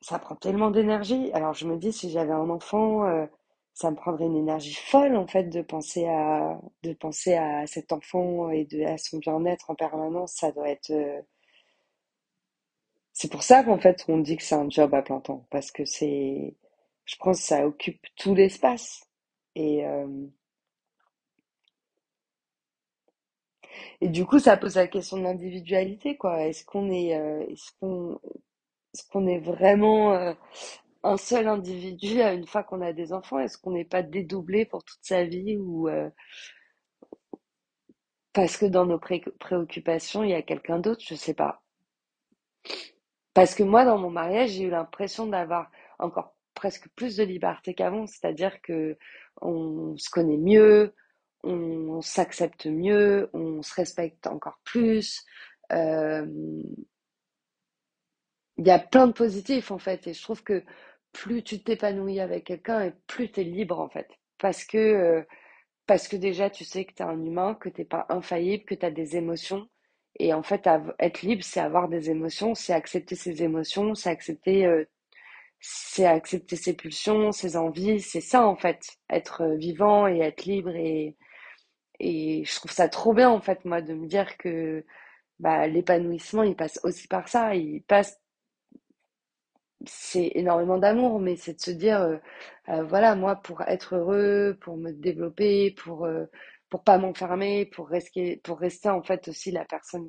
ça 0.00 0.18
prend 0.18 0.36
tellement 0.36 0.70
d'énergie. 0.70 1.30
Alors 1.34 1.54
je 1.54 1.66
me 1.66 1.76
dis, 1.76 1.92
si 1.92 2.10
j'avais 2.10 2.32
un 2.32 2.50
enfant, 2.50 3.04
ça 3.74 3.90
me 3.90 3.96
prendrait 3.96 4.26
une 4.26 4.36
énergie 4.36 4.74
folle 4.74 5.16
en 5.16 5.26
fait 5.26 5.44
de 5.44 5.62
penser 5.62 6.06
à 6.06 6.60
de 6.84 6.92
penser 6.94 7.34
à 7.34 7.66
cet 7.66 7.92
enfant 7.92 8.50
et 8.50 8.66
à 8.86 8.98
son 8.98 9.18
bien-être 9.18 9.70
en 9.70 9.74
permanence. 9.74 10.34
Ça 10.34 10.52
doit 10.52 10.70
être. 10.70 10.92
C'est 13.12 13.30
pour 13.30 13.42
ça 13.42 13.64
qu'en 13.64 13.78
fait 13.78 14.04
on 14.08 14.16
dit 14.16 14.36
que 14.38 14.42
c'est 14.42 14.54
un 14.54 14.70
job 14.70 14.94
à 14.94 15.02
plein 15.02 15.20
temps 15.20 15.46
parce 15.50 15.70
que 15.70 15.84
c'est, 15.84 16.54
je 17.08 17.16
pense 17.18 17.40
que 17.40 17.46
ça 17.48 17.66
occupe 17.66 18.00
tout 18.16 18.36
l'espace. 18.36 19.04
Et 19.56 19.84
euh, 19.86 20.06
et 24.00 24.08
du 24.08 24.24
coup 24.26 24.38
ça 24.38 24.56
pose 24.56 24.76
la 24.76 24.86
question 24.88 25.16
de 25.18 25.22
l'individualité 25.22 26.16
quoi. 26.16 26.42
Est-ce 26.46 26.64
qu'on 26.64 26.90
est 26.90 27.16
euh, 27.16 27.44
est-ce 27.48 27.70
qu'on 27.80 28.18
qu'on 29.10 29.26
est 29.26 29.38
vraiment 29.38 30.12
euh, 30.14 30.34
un 31.02 31.16
seul 31.16 31.48
individu 31.48 32.20
une 32.22 32.46
fois 32.46 32.62
qu'on 32.64 32.82
a 32.82 32.92
des 32.92 33.12
enfants? 33.12 33.38
Est-ce 33.40 33.58
qu'on 33.58 33.72
n'est 33.72 33.84
pas 33.84 34.02
dédoublé 34.02 34.66
pour 34.66 34.84
toute 34.84 35.00
sa 35.02 35.24
vie 35.24 35.56
ou 35.58 35.88
euh, 35.88 36.10
parce 38.32 38.56
que 38.56 38.64
dans 38.64 38.86
nos 38.86 38.98
pré- 38.98 39.22
préoccupations, 39.38 40.24
il 40.24 40.30
y 40.30 40.34
a 40.34 40.40
quelqu'un 40.40 40.78
d'autre? 40.78 41.02
Je 41.06 41.14
sais 41.14 41.34
pas. 41.34 41.62
Parce 43.32 43.54
que 43.54 43.62
moi, 43.62 43.86
dans 43.86 43.96
mon 43.96 44.10
mariage, 44.10 44.50
j'ai 44.50 44.64
eu 44.64 44.70
l'impression 44.70 45.26
d'avoir 45.26 45.70
encore 45.98 46.34
presque 46.58 46.88
plus 46.96 47.16
de 47.16 47.24
liberté 47.24 47.74
qu'avant, 47.74 48.06
c'est-à-dire 48.06 48.60
que 48.62 48.98
on 49.42 49.96
se 49.96 50.10
connaît 50.10 50.36
mieux, 50.38 50.94
on 51.44 52.00
s'accepte 52.02 52.66
mieux, 52.66 53.30
on 53.34 53.62
se 53.62 53.74
respecte 53.74 54.26
encore 54.26 54.60
plus. 54.64 55.24
Euh, 55.72 56.26
il 58.58 58.66
y 58.66 58.70
a 58.70 58.78
plein 58.78 59.06
de 59.06 59.12
positifs 59.12 59.70
en 59.70 59.78
fait, 59.78 60.06
et 60.06 60.14
je 60.14 60.22
trouve 60.22 60.42
que 60.42 60.62
plus 61.12 61.42
tu 61.42 61.62
t'épanouis 61.62 62.20
avec 62.20 62.44
quelqu'un 62.46 62.82
et 62.82 62.92
plus 63.06 63.30
tu 63.30 63.40
es 63.40 63.44
libre 63.44 63.80
en 63.80 63.88
fait. 63.88 64.08
Parce 64.38 64.64
que 64.64 64.78
euh, 64.78 65.22
Parce 65.88 66.08
que 66.08 66.16
déjà, 66.16 66.50
tu 66.50 66.64
sais 66.64 66.86
que 66.86 66.94
tu 66.94 67.02
es 67.02 67.06
un 67.06 67.20
humain, 67.24 67.56
que 67.56 67.70
t'es 67.70 67.84
pas 67.86 68.06
infaillible, 68.10 68.64
que 68.66 68.76
tu 68.76 68.86
as 68.86 68.92
des 68.92 69.16
émotions. 69.18 69.68
Et 70.20 70.34
en 70.34 70.42
fait, 70.44 70.68
être 71.00 71.22
libre, 71.22 71.44
c'est 71.44 71.60
avoir 71.60 71.88
des 71.88 72.10
émotions, 72.10 72.54
c'est 72.56 72.74
accepter 72.74 73.16
ses 73.16 73.42
émotions, 73.44 73.94
c'est 73.96 74.10
accepter, 74.10 74.66
euh, 74.66 74.84
c'est 75.60 76.06
accepter 76.06 76.56
ses 76.56 76.74
pulsions, 76.74 77.32
ses 77.32 77.56
envies. 77.56 78.00
C'est 78.00 78.20
ça, 78.20 78.46
en 78.46 78.56
fait, 78.56 78.80
être 79.10 79.42
euh, 79.42 79.56
vivant 79.56 80.06
et 80.08 80.20
être 80.20 80.44
libre. 80.44 80.70
Et, 80.76 81.16
je 82.00 82.54
trouve 82.56 82.70
ça 82.72 82.88
trop 82.88 83.12
bien, 83.14 83.28
en 83.30 83.40
fait, 83.40 83.64
moi, 83.64 83.82
de 83.82 83.94
me 83.94 84.06
dire 84.06 84.36
que 84.38 84.84
bah, 85.40 85.66
l'épanouissement, 85.66 86.42
il 86.44 86.56
passe 86.56 86.80
aussi 86.84 87.08
par 87.08 87.28
ça. 87.28 87.54
Il 87.56 87.82
passe 87.84 88.20
c'est 89.86 90.32
énormément 90.34 90.78
d'amour, 90.78 91.20
mais 91.20 91.36
c'est 91.36 91.54
de 91.54 91.60
se 91.60 91.70
dire, 91.70 92.00
euh, 92.00 92.16
euh, 92.68 92.84
voilà, 92.84 93.14
moi, 93.14 93.36
pour 93.36 93.62
être 93.62 93.96
heureux, 93.96 94.56
pour 94.60 94.76
me 94.76 94.92
développer, 94.92 95.72
pour 95.72 96.06
pas 96.84 96.98
m'enfermer, 96.98 97.66
pour 97.66 97.88
rester, 97.88 98.38
pour 98.44 98.58
rester 98.58 98.88
en 98.90 99.02
fait 99.02 99.28
aussi 99.28 99.50
la 99.52 99.64
personne 99.64 100.08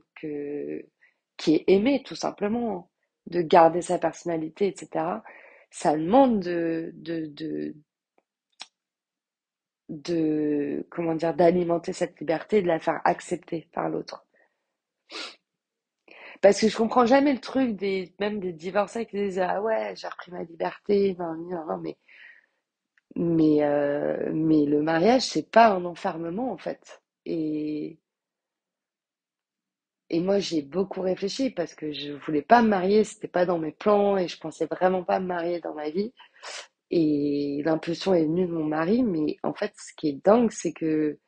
qui 1.37 1.55
est 1.55 1.63
aimée, 1.67 2.03
tout 2.05 2.15
simplement, 2.15 2.89
de 3.29 3.41
garder 3.41 3.81
sa 3.81 3.99
personnalité, 3.99 4.67
etc. 4.67 5.23
Ça 5.71 5.93
demande 5.97 6.39
de 6.41 6.93
de 6.95 7.75
de 9.89 10.87
comment 10.89 11.13
dire 11.13 11.35
d'alimenter 11.35 11.93
cette 11.93 12.19
liberté, 12.19 12.61
de 12.63 12.67
la 12.67 12.79
faire 12.79 13.01
accepter 13.05 13.69
par 13.71 13.87
l'autre. 13.89 14.25
Parce 16.41 16.59
que 16.61 16.67
je 16.69 16.75
comprends 16.77 17.05
jamais 17.05 17.31
le 17.33 17.39
truc 17.39 17.75
des 17.77 18.13
même 18.19 18.39
des 18.41 18.51
divorcés 18.53 19.05
qui 19.05 19.15
disent 19.17 19.39
ah 19.39 19.61
ouais 19.61 19.93
j'ai 19.95 20.07
repris 20.07 20.31
ma 20.31 20.43
liberté 20.43 21.15
non 21.19 21.33
non 21.35 21.65
non 21.65 21.77
mais 21.77 21.97
Mais, 23.15 23.63
euh, 23.63 24.31
mais 24.33 24.65
le 24.65 24.81
mariage, 24.81 25.23
c'est 25.23 25.49
pas 25.51 25.67
un 25.69 25.85
enfermement 25.85 26.51
en 26.51 26.57
fait. 26.57 27.01
Et 30.09 30.19
moi, 30.21 30.39
j'ai 30.39 30.61
beaucoup 30.61 31.01
réfléchi 31.01 31.51
parce 31.51 31.75
que 31.75 31.91
je 31.91 32.13
voulais 32.13 32.41
pas 32.41 32.61
me 32.61 32.69
marier, 32.69 33.03
c'était 33.03 33.27
pas 33.27 33.45
dans 33.45 33.59
mes 33.59 33.71
plans 33.71 34.17
et 34.17 34.27
je 34.27 34.39
pensais 34.39 34.65
vraiment 34.65 35.03
pas 35.03 35.19
me 35.19 35.27
marier 35.27 35.59
dans 35.59 35.73
ma 35.75 35.89
vie. 35.89 36.13
Et 36.91 37.61
l'impulsion 37.63 38.15
est 38.15 38.25
venue 38.25 38.47
de 38.47 38.51
mon 38.51 38.63
mari, 38.63 39.03
mais 39.03 39.37
en 39.43 39.53
fait, 39.53 39.73
ce 39.77 39.93
qui 39.95 40.09
est 40.09 40.25
dingue, 40.25 40.51
c'est 40.51 40.73
que, 40.73 41.19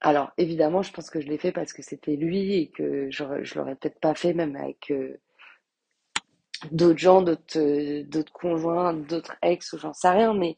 alors 0.00 0.30
évidemment, 0.38 0.82
je 0.82 0.92
pense 0.92 1.10
que 1.10 1.20
je 1.20 1.26
l'ai 1.28 1.38
fait 1.38 1.52
parce 1.52 1.72
que 1.72 1.82
c'était 1.82 2.14
lui 2.16 2.54
et 2.54 2.70
que 2.70 3.10
je, 3.10 3.24
je 3.42 3.58
l'aurais 3.58 3.74
peut-être 3.74 4.00
pas 4.00 4.14
fait 4.14 4.34
même 4.34 4.54
avec 4.56 4.92
euh, 4.92 5.20
d'autres 6.72 6.98
gens, 6.98 7.22
d'autres 7.22 7.58
euh, 7.58 8.04
d'autres 8.04 8.32
conjoints, 8.32 8.94
d'autres 8.94 9.36
ex 9.42 9.72
ou 9.72 9.78
j'en 9.78 9.92
sais 9.92 10.10
rien, 10.10 10.34
mais 10.34 10.56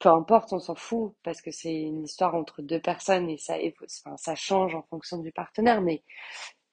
peu 0.00 0.08
importe, 0.10 0.52
on 0.52 0.60
s'en 0.60 0.74
fout 0.74 1.14
parce 1.24 1.42
que 1.42 1.50
c'est 1.50 1.74
une 1.74 2.04
histoire 2.04 2.34
entre 2.34 2.62
deux 2.62 2.80
personnes 2.80 3.28
et 3.30 3.38
ça, 3.38 3.56
enfin, 4.04 4.16
ça 4.16 4.34
change 4.34 4.74
en 4.74 4.82
fonction 4.90 5.18
du 5.18 5.32
partenaire. 5.32 5.80
Mais 5.82 6.02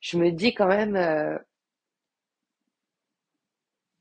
je 0.02 0.18
me 0.18 0.32
dis 0.32 0.54
quand 0.56 0.68
même, 0.68 0.96
euh, 0.98 1.38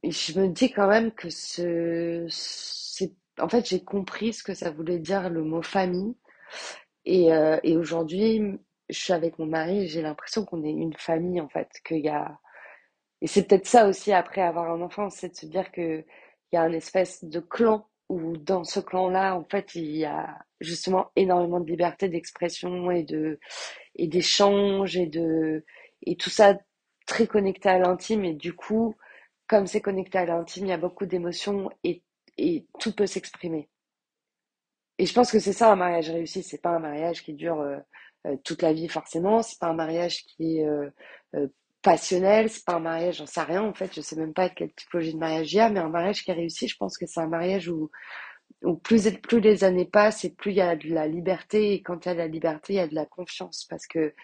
je 0.02 0.38
me 0.38 0.48
dis 0.48 0.70
quand 0.70 0.88
même 0.88 1.12
que 1.12 1.30
ce, 1.30 2.26
c'est, 2.28 3.12
en 3.40 3.48
fait, 3.48 3.66
j'ai 3.68 3.82
compris 3.82 4.32
ce 4.32 4.42
que 4.42 4.54
ça 4.54 4.70
voulait 4.70 4.98
dire 4.98 5.30
le 5.30 5.42
mot 5.42 5.62
famille 5.62 6.14
et, 7.06 7.32
euh, 7.34 7.58
et 7.64 7.76
aujourd'hui, 7.76 8.42
je 8.90 8.98
suis 8.98 9.12
avec 9.14 9.38
mon 9.38 9.46
mari 9.46 9.88
j'ai 9.88 10.02
l'impression 10.02 10.44
qu'on 10.44 10.64
est 10.64 10.70
une 10.70 10.94
famille 10.96 11.40
en 11.40 11.48
fait, 11.48 11.68
qu'il 11.86 12.00
y 12.04 12.08
a 12.08 12.38
Et 13.22 13.26
c'est 13.28 13.44
peut-être 13.48 13.66
ça 13.66 13.88
aussi 13.88 14.12
après 14.12 14.42
avoir 14.42 14.70
un 14.72 14.82
enfant, 14.82 15.10
c'est 15.10 15.30
de 15.30 15.36
se 15.36 15.46
dire 15.46 15.72
que 15.72 16.04
il 16.52 16.56
y 16.56 16.58
a 16.58 16.66
une 16.68 16.74
espèce 16.74 17.24
de 17.24 17.40
clan 17.40 17.88
où 18.08 18.36
dans 18.36 18.64
ce 18.64 18.80
clan-là, 18.80 19.34
en 19.36 19.44
fait, 19.44 19.74
il 19.74 19.96
y 19.96 20.04
a 20.04 20.38
justement 20.60 21.10
énormément 21.16 21.60
de 21.60 21.66
liberté 21.70 22.08
d'expression 22.08 22.90
et 22.90 23.02
de 23.04 23.38
et 23.96 24.08
d'échange 24.08 24.96
et 24.96 25.06
de 25.06 25.64
et 26.02 26.16
tout 26.16 26.30
ça 26.30 26.58
très 27.06 27.26
connecté 27.26 27.68
à 27.68 27.78
l'intime. 27.78 28.24
Et 28.24 28.34
du 28.34 28.54
coup, 28.54 28.94
comme 29.48 29.66
c'est 29.66 29.80
connecté 29.80 30.18
à 30.18 30.26
l'intime, 30.26 30.66
il 30.66 30.70
y 30.70 30.72
a 30.72 30.78
beaucoup 30.78 31.06
d'émotions 31.06 31.70
et 31.84 32.02
et 32.38 32.66
tout 32.80 32.94
peut 32.94 33.06
s'exprimer. 33.06 33.68
Et 34.98 35.06
je 35.06 35.14
pense 35.14 35.30
que 35.32 35.38
c'est 35.40 35.52
ça 35.52 35.72
un 35.72 35.76
mariage 35.76 36.10
réussi, 36.10 36.42
c'est 36.42 36.60
pas 36.62 36.70
un 36.70 36.78
mariage 36.78 37.22
qui 37.22 37.34
dure 37.34 37.60
euh, 37.60 37.78
euh, 38.26 38.36
toute 38.44 38.62
la 38.62 38.72
vie 38.72 38.88
forcément, 38.88 39.42
c'est 39.42 39.58
pas 39.58 39.68
un 39.68 39.74
mariage 39.74 40.24
qui 40.24 40.62
euh, 40.64 40.88
euh, 41.34 41.48
passionnel, 41.84 42.50
c'est 42.50 42.64
pas 42.66 42.76
un 42.76 42.80
mariage, 42.80 43.18
j'en 43.18 43.26
sais 43.26 43.42
rien 43.42 43.62
en 43.64 43.74
fait, 43.74 43.94
je 43.94 44.02
sais 44.02 44.16
même 44.16 44.34
pas 44.34 44.50
quelle 44.50 44.74
typologie 44.74 45.14
de 45.14 45.20
mariage 45.20 45.54
il 45.54 45.58
y 45.58 45.60
a, 45.60 45.70
mais 45.70 45.80
un 45.80 45.90
mariage 45.90 46.24
qui 46.24 46.32
est 46.32 46.34
réussi, 46.34 46.68
je 46.68 46.78
pense 46.78 46.98
que 46.98 47.06
c'est 47.06 47.20
un 47.20 47.28
mariage 47.28 47.68
où, 47.70 47.90
où 48.64 48.76
plus, 48.76 49.10
plus 49.22 49.40
les 49.40 49.64
années 49.64 49.86
passent 49.86 50.24
et 50.24 50.30
plus 50.34 50.52
il 50.52 50.58
y 50.58 50.62
a 50.62 50.76
de 50.76 50.88
la 50.88 51.06
liberté, 51.08 51.74
et 51.74 51.82
quand 51.82 52.06
il 52.06 52.08
y 52.08 52.12
a 52.12 52.14
de 52.14 52.20
la 52.20 52.28
liberté, 52.28 52.74
il 52.74 52.76
y 52.76 52.80
a 52.80 52.88
de 52.88 52.94
la 52.96 53.06
confiance, 53.06 53.66
parce 53.70 53.86
que, 53.86 54.14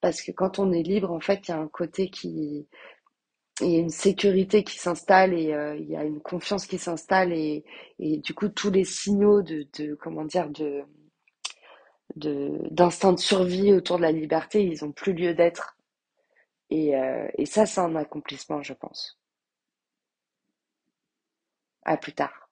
parce 0.00 0.22
que 0.22 0.32
quand 0.32 0.58
on 0.60 0.72
est 0.72 0.82
libre, 0.84 1.12
en 1.12 1.20
fait, 1.20 1.48
il 1.48 1.52
y 1.52 1.54
a 1.54 1.58
un 1.60 1.68
côté 1.68 2.10
qui, 2.10 2.68
il 3.60 3.70
y 3.70 3.76
a 3.76 3.80
une 3.80 3.90
sécurité 3.90 4.64
qui 4.64 4.78
s'installe 4.78 5.32
et 5.34 5.52
euh, 5.54 5.76
il 5.76 5.88
y 5.88 5.96
a 5.96 6.04
une 6.04 6.20
confiance 6.20 6.66
qui 6.66 6.78
s'installe 6.78 7.32
et, 7.32 7.64
et 8.00 8.18
du 8.18 8.34
coup 8.34 8.48
tous 8.48 8.70
les 8.70 8.84
signaux 8.84 9.42
de, 9.42 9.66
de 9.78 9.94
comment 9.94 10.24
dire 10.24 10.48
de 10.50 10.82
de 12.16 12.58
d'instinct 12.70 13.14
de 13.14 13.18
survie 13.18 13.72
autour 13.72 13.96
de 13.96 14.02
la 14.02 14.12
liberté, 14.12 14.62
ils 14.62 14.84
ont 14.84 14.92
plus 14.92 15.14
lieu 15.14 15.34
d'être. 15.34 15.77
Et, 16.70 16.96
euh, 16.96 17.28
et 17.36 17.44
ça, 17.46 17.66
c'est 17.66 17.80
un 17.80 17.94
accomplissement, 17.96 18.62
je 18.62 18.72
pense. 18.72 19.18
À 21.82 21.96
plus 21.96 22.12
tard. 22.12 22.47